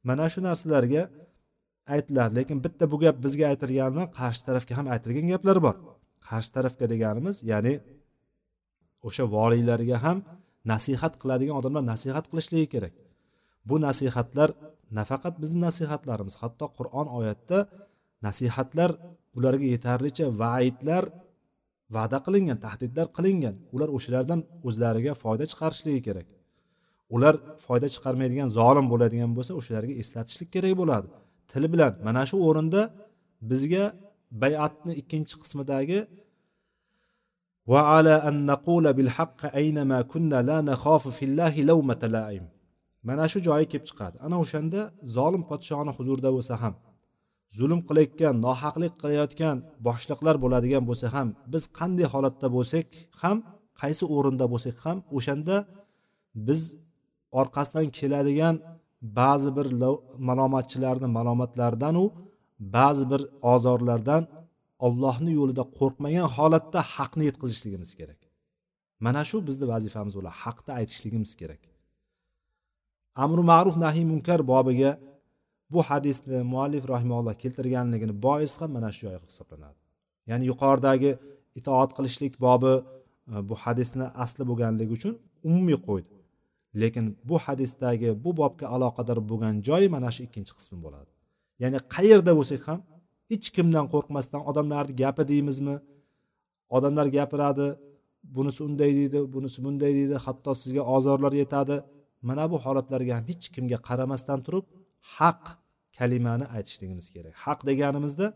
[0.09, 1.03] Mana shu narsalarga
[1.95, 5.75] aytiladi lekin bitta bu gap bizga aytilganmi qarshi tarafga ham aytilgan gaplar bor.
[6.27, 7.73] Qarshi tarafga deganimiz ya'ni
[9.07, 10.17] o'sha voliylarga ham
[10.71, 12.93] nasihat qiladigan odamlar nasihat qilishligi kerak.
[13.69, 14.49] Bu nasihatlar
[14.99, 17.57] nafaqat bizni nasihatlarimiz hatto qur'on oyatda
[18.27, 18.89] nasihatlar
[19.37, 21.03] ularga yetarlicha vaidlar
[21.95, 23.55] va'da qilingan tahdidlar qilingan.
[23.75, 26.27] Ular o'shalardan o'zlariga foyda chiqarishligi kerak.
[27.15, 27.35] Ular
[27.65, 31.07] foyda chiqarmaydigan zolim bo'ladigan bo'lsa o'shalarga eslatishlik kerak bo'ladi.
[31.51, 32.81] Til bilan mana shu o'rinda
[33.51, 33.85] bizga
[34.43, 35.99] bayatni ikkinchi qismidagi
[37.69, 40.59] va ala an naqula bil كنا aynama kunna la
[41.21, 42.45] الله لومة لائم.
[43.03, 44.81] mana shu joyi kelib chiqadi ana o'shanda
[45.15, 46.73] zolim podshoni huzurida bo'lsa ham
[47.57, 52.85] zulm qilayotgan nohaqlik qilayotgan boshliqlar bo'ladigan bo'lsa ham biz qanday holatda bo'lsak
[53.21, 53.37] ham
[53.81, 55.55] qaysi o'rinda bo'lsak ham o'shanda
[56.47, 56.61] biz
[57.39, 58.55] orqasidan keladigan
[59.19, 59.67] ba'zi bir
[60.29, 62.05] malomatchilarni malomatlaridanu
[62.75, 63.21] ba'zi bir
[63.53, 64.21] ozorlardan
[64.85, 68.21] ollohni yo'lida qo'rqmagan holatda haqni yetkazishligimiz kerak.
[69.05, 71.61] Mana shu bizni vazifamiz bo'ladi haqni aytishligimiz kerak.
[73.23, 74.91] Amri ma'ruf nahiy munkar bobiga
[75.73, 79.79] bu hadisni muallif rahimalloh keltirganligini bois ham mana shu joy hisoblanadi.
[80.29, 81.11] Ya'ni yuqoridagi
[81.59, 82.73] itoat qilishlik bobi
[83.33, 85.13] e, bu hadisni asli bo'lganligi uchun
[85.49, 86.13] umumiy qo'ydi.
[86.81, 91.11] Lekin bu hadisdagi bu bobga aloqador bo'lgan joyi mana shu ikkinchi qismi bo'ladi.
[91.63, 92.79] Ya'ni qayerda bo'lsak ham
[93.29, 95.75] hech kimdan qo'rqmasdan odamlarni gapi deymizmi?
[96.77, 97.67] Odamlar gapiradi
[98.35, 101.75] bunisi unday deydi bunisi bunday deydi hatto sizga ozorlar yetadi.
[102.29, 104.65] Mana bu holatlarga ham hech kimga qaramasdan turib
[105.17, 105.41] haq
[105.97, 107.33] kalimani aytishligimiz kerak.
[107.45, 108.27] Haq deganimizda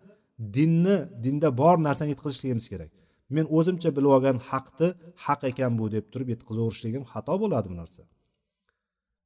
[0.55, 2.91] dinni dinda bor narsani yetkazishligimiz kerak.
[3.35, 4.87] Men o'zimcha bilib olgan haqni
[5.25, 8.01] haq ekan bu deb turib yetkazaverishligim xato bo'ladi bu narsa.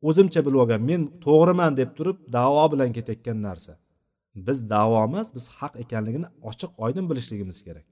[0.10, 3.74] O'zimcha bilib olgan men to'g'riman deb turib davo bilan ketayotgan narsa.
[4.46, 7.88] Biz davo emas biz haq ekanligini ochiq oydin bilishligimiz kerak.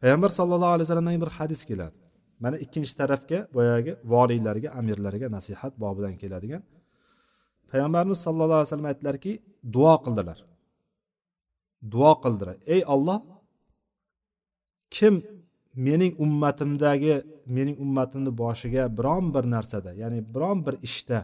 [0.00, 1.96] Payg'ambar sallallohu alayhi vasallamdan bir hadis keladi.
[2.42, 6.62] Mana ikkinchi tarafga boyagi voliylarga amirlarga nasihat bobidan keladigan.
[7.70, 9.32] Payg'ambarimiz sallallohu alayhi vasallam aytdilarki
[9.74, 10.38] duo qildilar.
[11.92, 12.56] Duo qildilar.
[12.74, 13.20] Ey olloh
[14.96, 15.14] kim
[15.86, 17.14] mening ummatimdagi
[17.56, 21.18] mening ummatimni boshiga biron bir narsada ya'ni biron bir ishda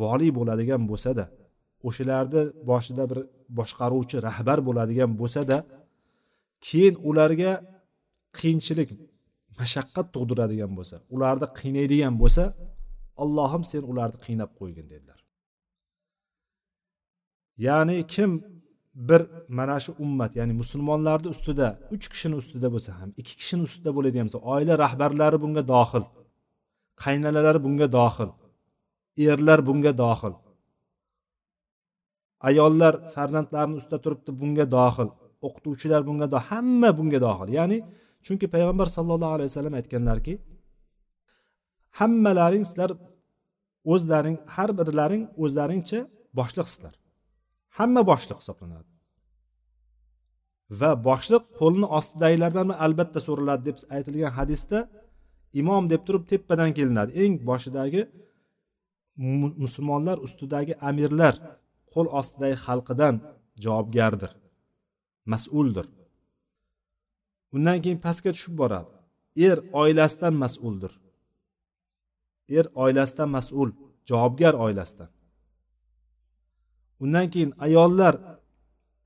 [0.00, 1.24] voliy bo'ladigan bo'lsada
[1.88, 3.18] o'shalarni boshida bir
[3.58, 5.56] boshqaruvchi rahbar bo'ladigan bo'lsada
[6.66, 7.52] keyin ularga
[8.38, 8.90] qiyinchilik
[9.60, 12.44] mashaqqat tug'diradigan bo'lsa ularni qiynaydigan bo'lsa
[13.22, 15.20] allohim sen ularni qiynab qo'ygin dedilar.
[17.66, 18.30] Ya'ni kim
[19.08, 19.22] bir
[19.58, 24.26] mana shu ummat ya'ni musulmonlarni ustida uch kishini ustida bo'lsa ham ikki kishini ustida bo'ladigan
[24.26, 26.04] bo'lsa oila rahbarlari bunga dohil
[27.04, 28.30] qaynalalari bunga dohil
[29.32, 30.34] erlar bunga dohil
[32.48, 35.08] ayollar farzandlarini ustida turibdi bunga dohil.
[35.46, 37.48] O'qituvchilar bunga dohil hamma bunga dohil.
[37.58, 37.78] Ya'ni
[38.26, 40.34] chunki payg'ambar sallallohu alayhi vasallam aytganlarki
[42.00, 42.90] hammalaring sizlar
[43.92, 46.00] o'zlaring har birlaring o'zlaringcha
[46.38, 46.94] boshliqsizlar.
[47.78, 48.88] Hamma boshliq hisoblanadi.
[50.80, 54.78] Va boshliq qo'lini ostidagilardan albatta so'raladi deb aytilgan hadisda
[55.60, 57.10] imom deb turib tepadan kelinadi.
[57.22, 58.02] Eng boshidagi
[59.64, 61.34] musulmonlar ustidagi amirlar
[61.92, 63.14] qo'l ostidagi xalqidan
[63.64, 64.32] javobgardir
[65.32, 65.86] mas'uldir.
[67.54, 68.90] Undan keyin pastga tushib boradi.
[69.48, 70.92] Er oilasidan mas'uldir.
[72.58, 73.70] Er oilasidan mas'ul
[74.08, 75.10] javobgar oilasidan.
[77.02, 78.14] Undan keyin ayollar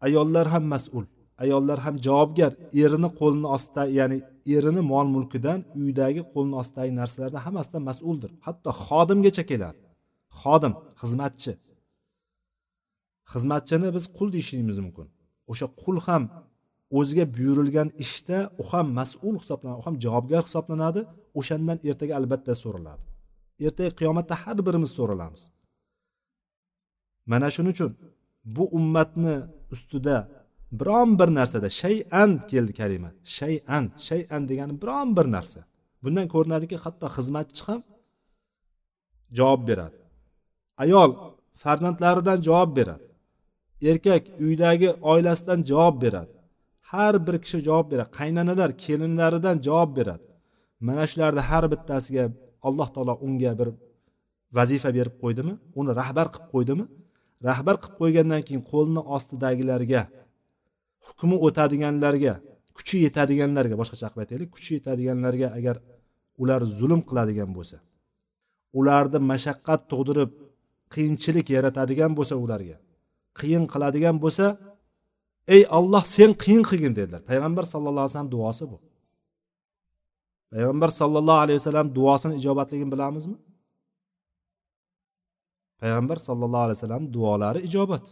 [0.07, 1.07] ayollar ham mas'ul
[1.43, 2.53] ayollar ham javobgar.
[2.83, 4.19] Erini qo'lini ostida ya'ni
[4.57, 8.31] erini mol mulkidan uydagi qo'lini ostidagi narsalardan hammasidan mas'uldir.
[8.47, 9.79] Hatto xodimgacha keladi.
[10.41, 11.53] Xodim xizmatchi.
[13.33, 15.07] Xizmatchini biz qul deyishligimiz mumkin.
[15.51, 16.23] O'sha qul ham
[16.99, 21.01] o'ziga buyurilgan ishda u ham mas'ul hisoblanadi u ham javobgar hisoblanadi.
[21.39, 23.05] O'shandan ertaga albatta so'raladi.
[23.67, 25.43] Ertaga qiyomatda har birimiz so'ralamiz.
[27.31, 27.93] Mana shuning uchun
[28.57, 29.35] bu ummatni
[29.75, 30.17] ustida
[30.81, 35.61] biron bir narsada shay'an keldi kalima shay'an shay'an degani biron bir narsa.
[36.03, 37.81] Bundan ko'rinadiki hatto xizmatchi ham
[39.39, 39.99] javob beradi.
[40.83, 41.11] Ayol
[41.63, 43.10] farzandlaridan javob beradi.
[43.83, 46.33] Erkak uydagi oilasidan javob beradi.
[46.93, 48.11] Har bir kishi javob beradi.
[48.19, 50.25] Qaynonalar kelinlaridan javob beradi.
[50.87, 52.25] Mana shularni har bittasiga
[52.69, 53.69] alloh taolo unga bir
[54.57, 55.55] vazifa berib qo'ydimi?
[55.81, 56.85] Uni rahbar qilib qo'ydimi?
[57.49, 60.03] Rahbar qilib qo'ygandan keyin qo'lni ostidagilarga
[61.07, 62.35] hukmi o'tadiganlarga
[62.77, 65.77] kuchi yetadiganlarga boshqacha qilib aytaylik kuchi yetadiganlarga agar
[66.43, 67.77] ular zulm qiladigan bo'lsa
[68.81, 70.31] ularni mashaqqat tug'dirib
[70.95, 72.77] qiyinchilik yaratadigan bo'lsa ularga
[73.39, 74.47] qiyin qiladigan bo'lsa
[75.55, 77.23] ey olloh sen qiyin qilgin dedilar.
[77.31, 78.77] Payg'ambar sallallohu alayhi vasallam duosi bu.
[80.53, 83.37] Payg'ambar sallallohu alayhi vasallam duosini ijobatligini bilamizmi?
[85.81, 88.05] Payg'ambar sallallohu alayhi vasallam duolari ijobat.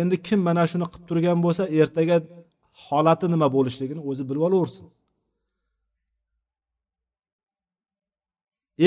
[0.00, 2.16] Endi kim mana shuni qilib turgan bo'lsa ertaga
[2.84, 4.86] holati nima bo'lishligini o'zi bilib olaversin.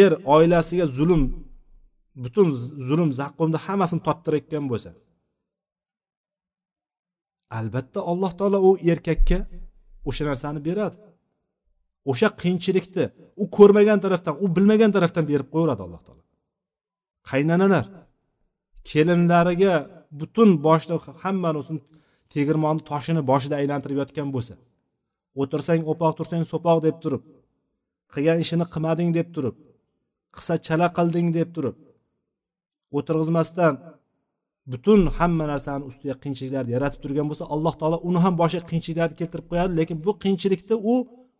[0.02, 1.24] Er oilasiga zulm
[2.24, 2.48] butun
[2.90, 4.92] zulm zaqqumni hammasini tottirayotgan bo'lsa.
[7.60, 9.40] Albatta alloh taolo u erkakka
[10.10, 10.98] o'sha narsani beradi.
[12.12, 13.06] O'sha qiyinchilikni
[13.42, 16.24] u ko'rmagan tarafdan u bilmagan tarafdan berib qo'yaveradi alloh taolo.
[17.30, 17.86] Qaynonalar
[18.90, 19.74] kelinlariga
[20.20, 21.82] butun boshida hammasini
[22.34, 24.54] tegirmonni toshini boshida aylantirib yotgan bo'lsa
[25.42, 27.24] o'tirsang o'poq tursang so'poq deb turib
[28.14, 29.56] qilgan ishini qilmading deb turib
[30.36, 31.76] qissa chala qilding deb turib
[32.98, 33.74] o'tirg'izmasdan
[34.72, 39.48] butun hamma narsani ustiga qiyinchiliklarni yaratib turgan bo'lsa alloh taolo uni ham boshiga qiyinchiliklarni keltirib
[39.52, 40.94] qo'yadi lekin bu qiyinchilikni u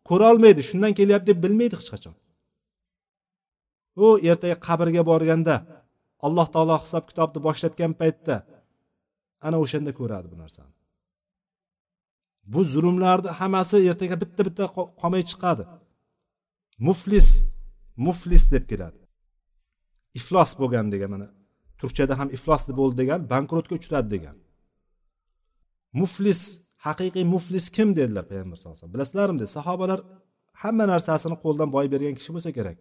[0.10, 2.16] ko'rolmaydi shundan kelyapti deb bilmaydi hech qachon.
[4.04, 5.56] U ertaga qabrga borganda
[6.26, 8.36] alloh taolo hisob kitobni boshlatgan paytda
[9.48, 10.74] ana o'shanda ko'radi bu narsani.
[12.54, 14.64] Bu zulmlarni hammasi ertaga bitta bitta
[15.02, 15.64] qolmay chiqadi.
[16.88, 17.30] Muflis
[18.06, 19.00] muflis deb keladi.
[20.20, 21.28] Iflos bo'lgan degan mana
[21.82, 24.36] turkchada ham iflos bo'ldi degan bankrotga uchradi degan.
[26.00, 26.42] Muflis
[26.86, 28.96] haqiqiy muflis kim dedilar payg'ambar sallallohu alayhi vasallam?
[28.96, 30.00] Bilasizlarmi dedi sahobalar
[30.62, 32.80] hamma narsasini qo'ldan boy bergan kishi bo'lsa kerak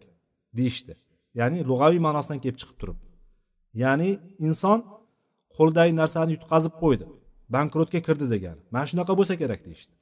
[0.57, 0.93] deyishdi.
[1.39, 2.99] Ya'ni lug'aviy ma'nosidan kelib chiqib turib.
[3.83, 4.09] Ya'ni
[4.47, 4.79] inson
[5.55, 7.05] qo'lidagi narsani yutqazib qo'ydi
[7.55, 9.93] bankrotga kirdi degani mana shunaqa bo'lsa kerak deyishdi.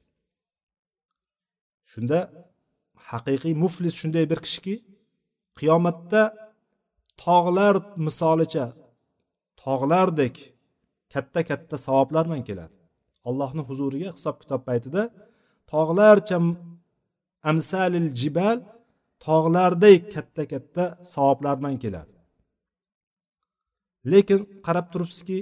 [1.91, 2.19] Shunda
[3.11, 4.75] haqiqiy muflis shunday bir kishiki
[5.59, 6.21] qiyomatda
[7.23, 7.75] tog'lar
[8.07, 8.65] misolicha
[9.67, 10.35] tog'lardek
[11.13, 12.75] katta katta savoblar bilan keladi.
[13.29, 15.01] Allohni huzuriga hisob kitob paytida
[15.73, 16.37] tog'larcha
[17.51, 18.57] amsalil jibal
[19.25, 22.13] tog'lardek katta katta savoblar bilan keladi.
[24.11, 25.37] Lekin qarab turibsizki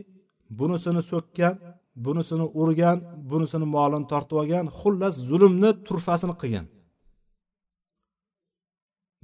[0.60, 1.54] bunisini so'kkan
[2.06, 2.98] bunisini urgan
[3.32, 6.68] bunisini molini tortib olgan xullas zulmni turfasini qilgan.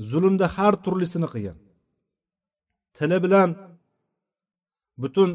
[0.09, 1.57] Zulmda har turlisini qilgan.
[2.97, 3.49] Tili bilan
[5.01, 5.29] butun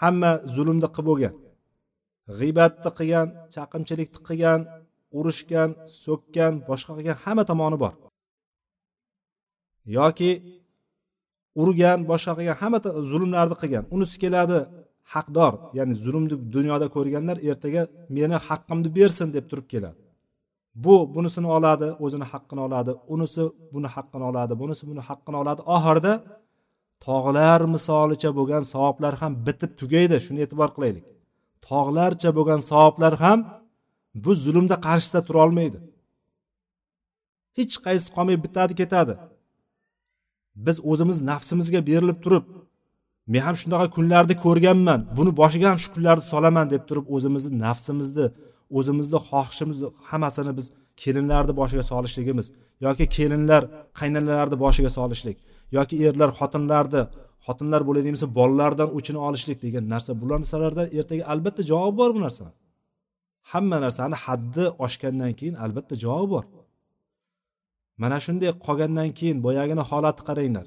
[0.00, 1.34] hamma zulmni qilib bo'lgan.
[2.38, 4.60] G'iybatni qilgan chaqimchilikni qilgan
[5.18, 5.70] urushgan
[6.04, 7.94] so'kkan boshqa qilgan hamma tomoni bor.
[9.96, 10.30] Yoki
[11.62, 12.78] urgan boshqa qilgan hamma
[13.12, 13.84] zulmlarni qilgan.
[13.94, 14.58] Unisi keladi
[15.12, 17.82] haqdor ya'ni zulmni dunyoda ko'rganlar ertaga
[18.16, 19.98] meni haqqimni bersin deb turib keladi.
[20.84, 23.42] Bu bunisini oladi o'zini haqqini oladi unisi
[23.74, 25.60] buni haqqini oladi bunisi buni haqqini oladi.
[25.76, 26.12] Oxirida
[27.06, 31.04] tog'lar misolicha bo'lgan savoblar ham bitib tugaydi shuni e'tibor qilaylik.
[31.68, 33.38] Tog'larcha bo'lgan savoblar ham
[34.24, 35.78] bu zulmda qarshisida turolmaydi
[37.58, 39.14] hech qaysi qolmay bitadi ketadi.
[40.66, 42.44] Biz o'zimiz nafsimizga berilib turib
[43.32, 48.26] men ham shunaqa kunlarni ko'rganman buni boshiga ham shu kunlarni solaman deb turib o'zimizni nafsimizni
[48.78, 50.66] o'zimizni xohishimizni hammasini biz
[51.02, 52.46] kelinlarni boshiga solishligimiz
[52.86, 53.62] yoki kelinlar
[54.00, 55.36] qaynonalarni boshiga solishlik.
[55.76, 57.02] Yoki erlar xotinlarni
[57.46, 60.10] xotinlar bo'ladigan bo'lsa bolalardan o'chini olishlik degan narsa.
[60.20, 62.52] Bular narsalarda ertaga albatta javob bor bu narsani.
[63.50, 66.44] Hamma narsani haddi oshgandan keyin albatta javobi bor.
[68.02, 70.66] Mana shunday qolgandan keyin boyagini holatni qaranglar.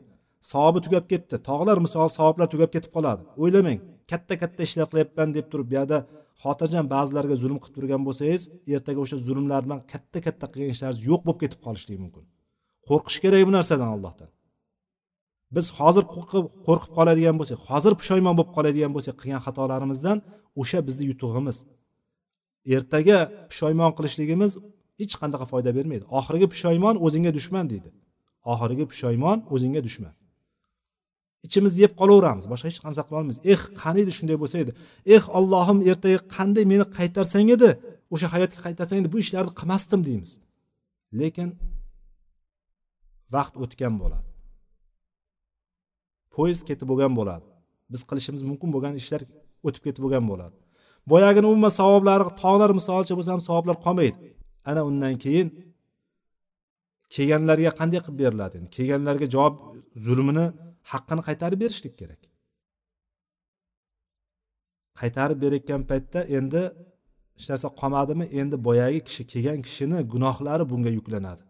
[0.52, 1.36] Savobi tugab ketdi.
[1.50, 3.22] Tog'lar misol savoblar tugab ketib qoladi.
[3.44, 3.80] O'ylamang
[4.12, 5.98] katta katta ishlar qilyapman deb turib bu yoqda
[6.44, 8.44] xotirjam ba'zilarga zulm qilib turgan bo'lsangiz
[8.76, 12.24] ertaga o'sha zulmlar bilan katta katta qilgan ishlaringiz yo'q bo'lib ketib qolishligi mumkin.
[12.88, 14.30] Qo'rqish kerak bu narsadan allohdan.
[15.56, 20.18] Biz hozir qo'rqib qo'rqib qoladigan bo'lsak hozir pushaymon bo'lib qoladigan bo'lsak qilgan xatolarimizdan
[20.62, 21.58] o'sha bizni yutug'imiz.
[22.76, 23.20] Ertaga
[23.52, 24.52] pushaymon qilishligimiz
[25.00, 26.04] hech qanaqa foyda bermaydi.
[26.20, 27.90] Oxirgi pushaymon o'zingga dushman deydi.
[28.54, 30.14] Oxirgi pushaymon o'zingga dushman.
[31.46, 33.40] Ichimizda yeb qolaveramiz boshqa hech narsa qila olmaymiz.
[33.52, 34.72] Eh qani edi shunday bo'lsa edi.
[35.16, 37.70] Eh ollohim ertaga qanday meni qaytarsang edi
[38.14, 40.32] o'sha hayotga qaytarsang edi bu ishlarni qilmasdim deymiz.
[41.20, 41.50] Lekin
[43.36, 44.33] vaqt o'tgan bo'ladi.
[46.36, 47.46] Poyezd ketib bo'lgan bo'ladi.
[47.94, 49.22] Biz qilishimiz mumkin bo'lgan ishlar
[49.68, 50.56] o'tib ketib bo'lgan bo'ladi.
[51.12, 54.18] Boyagini umuman savoblari tog'lar misolicha bo'lsa ham savoblar qolmaydi.
[54.70, 55.48] Ana undan keyin
[57.16, 58.54] kelganlarga qanday qilib beriladi?
[58.60, 59.56] Endi kelganlarga javob
[60.06, 60.46] zulmini
[60.92, 62.22] haqqini qaytarib berishlik kerak.
[65.00, 66.62] Qaytarib berayotgan paytda endi
[67.38, 68.26] hech narsa qolmadimi?
[68.40, 71.44] Endi boyagi kishi kelgan kishini gunohlari bunga yuklanadi.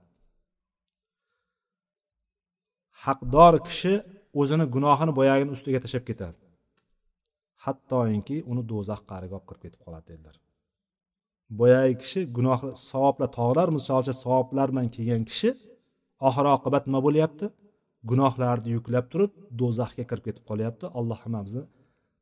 [3.03, 3.93] Haqdor kishi
[4.39, 6.37] o'zini gunohini boyagini ustiga tashlab ketadi
[7.65, 10.35] hattoki uni do'zax qa'riga olib kirib ketib qoladi dedilar.
[11.59, 12.59] Boyagi kishi gunoh
[12.89, 15.49] savoblar tog'lar misolcha savoblar bilan kelgan kishi
[16.27, 17.45] oxir oqibat nima bo'lyapti?
[18.11, 20.85] Gunohlarni yuklab turib do'zaxga kirib ketib qolyapti.
[20.99, 21.63] Alloh hammamizni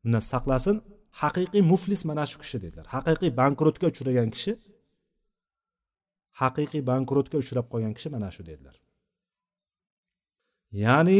[0.03, 0.76] bundan saqlasin.
[1.22, 2.86] Haqiqiy muflis mana shu kishi dedilar.
[2.95, 4.53] Haqiqiy bankrotga uchragan kishi
[6.41, 8.76] haqiqiy bankrotga uchrab qolgan kishi mana shu dedilar.
[10.84, 11.20] Ya'ni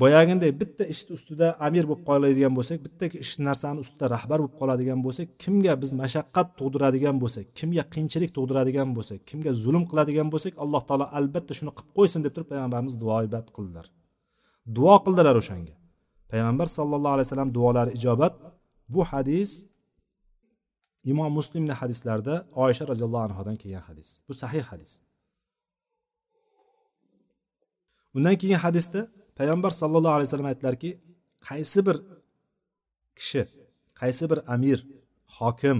[0.00, 5.00] boyagiday bitta ishni ustida amir bo'lib qoladigan bo'lsak bitta ish narsani ustida rahbar bo'lib qoladigan
[5.06, 10.82] bo'lsak kimga biz mashaqqat tug'diradigan bo'lsak kimga qiyinchilik tug'diradigan bo'lsak kimga zulm qiladigan bo'lsak alloh
[10.88, 13.86] taolo albatta shuni qilib qo'ysin deb turib payg'ambarimiz duo ibat qildilar.
[14.76, 15.74] Duo qildilar o'shanga.
[16.32, 18.34] Payg'ambar sallallohu alayhi vasallam duolari ijobat.
[18.94, 19.50] Bu hadis
[21.12, 22.34] imom muslimni hadislarida
[22.64, 24.08] oysha roziyallohu anhudan kelgan hadis.
[24.28, 24.92] Bu sahih hadis.
[28.16, 29.00] Undan keyin hadisda
[29.38, 30.90] payg'ambar sallallohu alayhi vasallam aytdilarki
[31.48, 31.96] qaysi bir
[33.18, 33.42] kishi
[34.00, 34.78] qaysi bir amir
[35.38, 35.78] hokim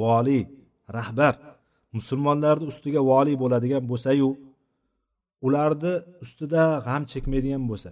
[0.00, 0.44] voliy
[0.96, 1.34] rahbar
[1.96, 4.28] musulmonlarni ustiga voliy bo'ladigan bo'lsayu
[5.46, 5.94] ularni
[6.24, 7.90] ustida g'am chekmaydigan bo'lsa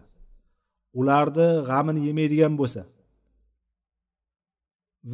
[1.00, 2.82] ularni g'amini yemaydigan bo'lsa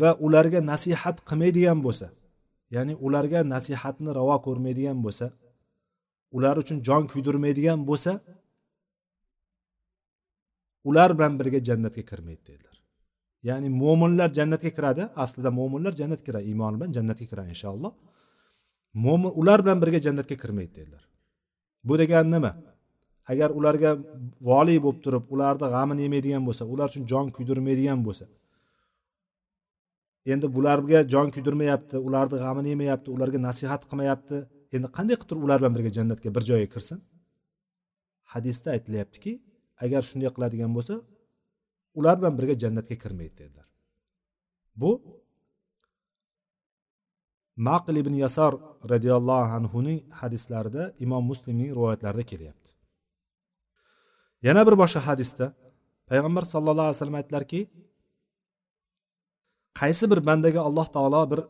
[0.01, 2.07] va ularga nasihat qilmaydigan bo'lsa
[2.75, 5.27] ya'ni ularga nasihatni ravo ko'rmaydigan bo'lsa
[6.37, 8.13] ular uchun jon kuydirmaydigan bo'lsa
[10.89, 12.77] ular bilan birga jannatga kirmaydi dedilar.
[13.49, 17.93] Ya'ni mo'minlar jannatga kiradi aslida mo'minlar jannatga kiradi iymon bilan jannatga kiradi inshaalloh.
[19.05, 21.03] Mo'min ular bilan birga jannatga kirmaydi dedilar.
[21.89, 22.53] Bu degani nima?
[23.33, 23.91] Agar ularga
[24.51, 28.27] voliy bo'lib turib ularni g'amini yemaydigan bo'lsa ular uchun jon kuydirmaydigan bo'lsa
[30.33, 34.37] endi bularga jon kuydirmayapti ularni g'amini yemayapti ularga nasihat qilmayapti
[34.77, 36.99] endi qanday qilib turib ular bilan birga jannatga bir joyga kirsin?
[38.33, 39.33] Hadisda aytilyaptiki
[39.85, 40.95] agar shunday qiladigan bo'lsa
[41.99, 43.69] ular bilan birga jannatga kirmaydi dedilar.
[44.81, 44.91] Bu
[47.69, 48.53] maqil ibn yasor
[48.93, 52.71] roziyallohu anhuning hadislarida imom muslimning rivoyatlarida kelyapti.
[54.47, 55.47] Yana bir boshqa hadisda
[56.11, 57.61] payg'ambar sallallohu alayhi vasallam aytdilarki
[59.81, 61.41] qaysi bir bandaga alloh taolo bir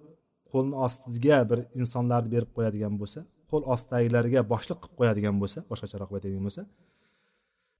[0.50, 3.20] qo'lni ostiga bir insonlarni berib qo'yadigan bo'lsa
[3.50, 6.62] qo'l ostidagilarga boshliq qilib qo'yadigan bo'lsa boshqacharoq aytadigan bo'lsa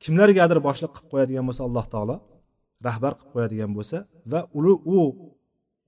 [0.02, 2.16] kimlargadir boshliq qilib qo'yadigan bo'lsa alloh taolo
[2.86, 3.98] rahbar qilib qo'yadigan bo'lsa
[4.32, 5.00] va uni u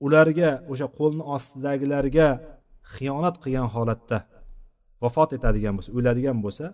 [0.05, 2.27] ularga o'sha qo'lni ostidagilarga
[2.93, 4.17] xiyonat qilgan holatda
[5.03, 6.65] vafot etadigan bo'lsa o'ladigan bo'lsa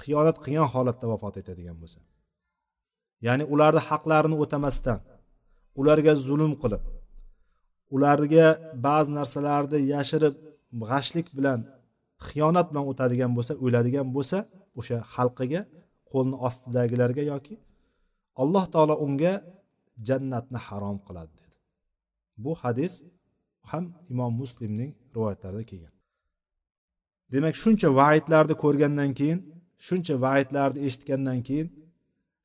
[0.00, 2.00] xiyonat qilgan holatda vafot etadigan bo'lsa.
[3.26, 4.98] Ya'ni ularni haqlarini o'tamasdan
[5.80, 6.82] ularga zulm qilib
[7.94, 8.46] ularga
[8.86, 10.34] ba'zi narsalarni yashirib
[10.88, 11.60] g'ashlik bilan
[12.26, 14.38] xiyonat bilan o'tadigan bo'lsa o'ladigan bo'lsa
[14.78, 15.60] o'sha xalqiga
[16.12, 17.54] qo'lni ostidagilarga yoki
[18.42, 19.34] alloh taolo unga
[20.08, 21.56] jannatni harom qiladi dedi.
[22.44, 22.92] Bu hadis
[23.70, 25.94] ham imom muslimning rivoyatlarida kelgan.
[27.32, 29.38] Demak shuncha vaidlarni ko'rgandan keyin
[29.86, 31.68] shuncha vaidlarni eshitgandan keyin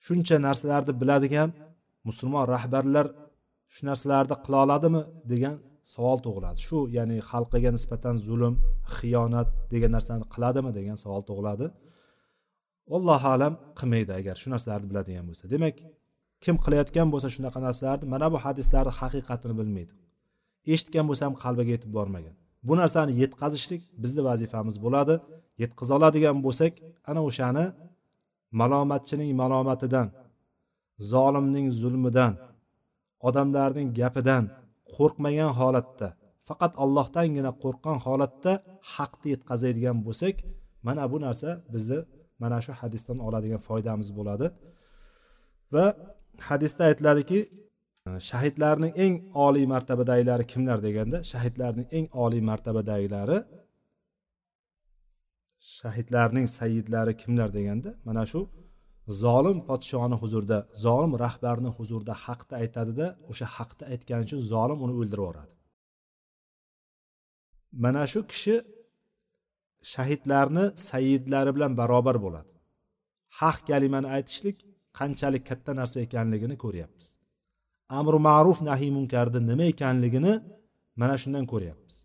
[0.05, 1.49] shuncha narsalarni biladigan
[2.07, 3.05] musulmon rahbarlar
[3.73, 5.01] shu narsalarni qila oladimi
[5.31, 5.55] degan
[5.93, 6.57] savol tug'iladi.
[6.67, 8.53] Shu ya'ni xalqiga nisbatan zulm
[8.95, 11.65] xiyonat degan narsani qiladimi degan savol tug'iladi.
[12.95, 15.43] Allohu alam qilmaydi agar shu narsalarni biladigan bo'lsa.
[15.53, 15.75] Demak
[16.43, 19.93] kim qilayotgan bo'lsa shunaqa narsalarni mana bu hadislarni haqiqatini bilmaydi.
[20.73, 22.35] Eshitgan bo'lsa ham qalbiga yetib bormagan.
[22.67, 25.15] Bu narsani yetkazishlik bizni vazifamiz bo'ladi.
[25.63, 26.73] Yetkaza oladigan bo'lsak
[27.11, 27.65] ana o'shani
[28.59, 30.07] malomatchining malomatidan
[31.11, 32.33] zolimning zulmidan
[33.27, 34.43] odamlarning gapidan
[34.93, 36.07] qo'rqmagan holatda
[36.47, 38.53] faqat allohdangina qo'rqqan holatda
[38.93, 40.35] haqni yetkazadigan bo'lsak
[40.87, 41.99] mana bu narsa bizni
[42.41, 44.47] mana shu hadisdan oladigan foydamiz bo'ladi.
[45.73, 45.85] Va
[46.49, 47.39] hadisda aytiladiki
[48.29, 49.15] shahidlarning eng
[49.45, 53.37] oliy martabadagilari kimlar deganda shahidlarning eng oliy martabadagilari
[55.79, 58.41] shahidlarning sayyidlari kimlar deganda mana shu
[59.23, 65.23] zolim podshoni huzurida zolim rahbarni huzurida haqni aytadida o'sha haqni aytgani uchun zolim uni o'ldirib
[65.23, 65.53] yuboradi.
[67.83, 68.55] Mana shu kishi
[69.93, 72.51] shahidlarni sayyidlari bilan barobar bo'ladi.
[73.39, 74.57] Haq kalimani aytishlik
[74.99, 77.07] qanchalik katta narsa ekanligini ko'ryapmiz.
[77.99, 80.33] Amri ma'ruf nahiy munkarni nima ekanligini
[81.01, 81.95] mana shundan ko'ryapmiz.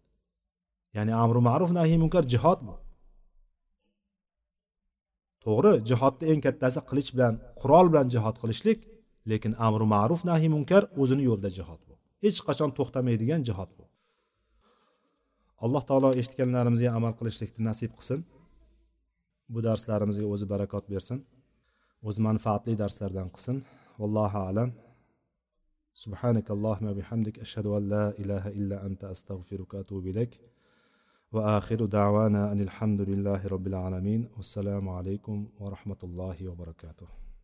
[0.96, 2.74] Ya'ni amri ma'ruf nahiy munkar jihod bu.
[5.44, 8.78] To'g'ri jihodni eng kattasi qilich bilan qurol bilan jihod qilishlik
[9.30, 11.94] lekin amri ma'ruf nahiy munkar o'zini yo'lida jihod bu.
[12.24, 13.84] Hech qachon to'xtamaydigan jihod bu.
[15.65, 18.19] alloh taolo eshitganlarimizga amal qilishlikni nasib qilsin
[19.53, 21.19] bu darslarimizga o'zi barakot bersin
[22.07, 23.57] o'zi manfaatli darslardan qilsin
[24.01, 24.71] vallohu alam
[26.05, 30.33] سبحانك اللهم وبحمدك أشهد أن لا إله إلا أنت أستغفرك وأتوب إليك
[31.31, 37.07] وآخر دعوانا أن الحمد لله رب العالمين والسلام عليكم ورحمة الله وبركاته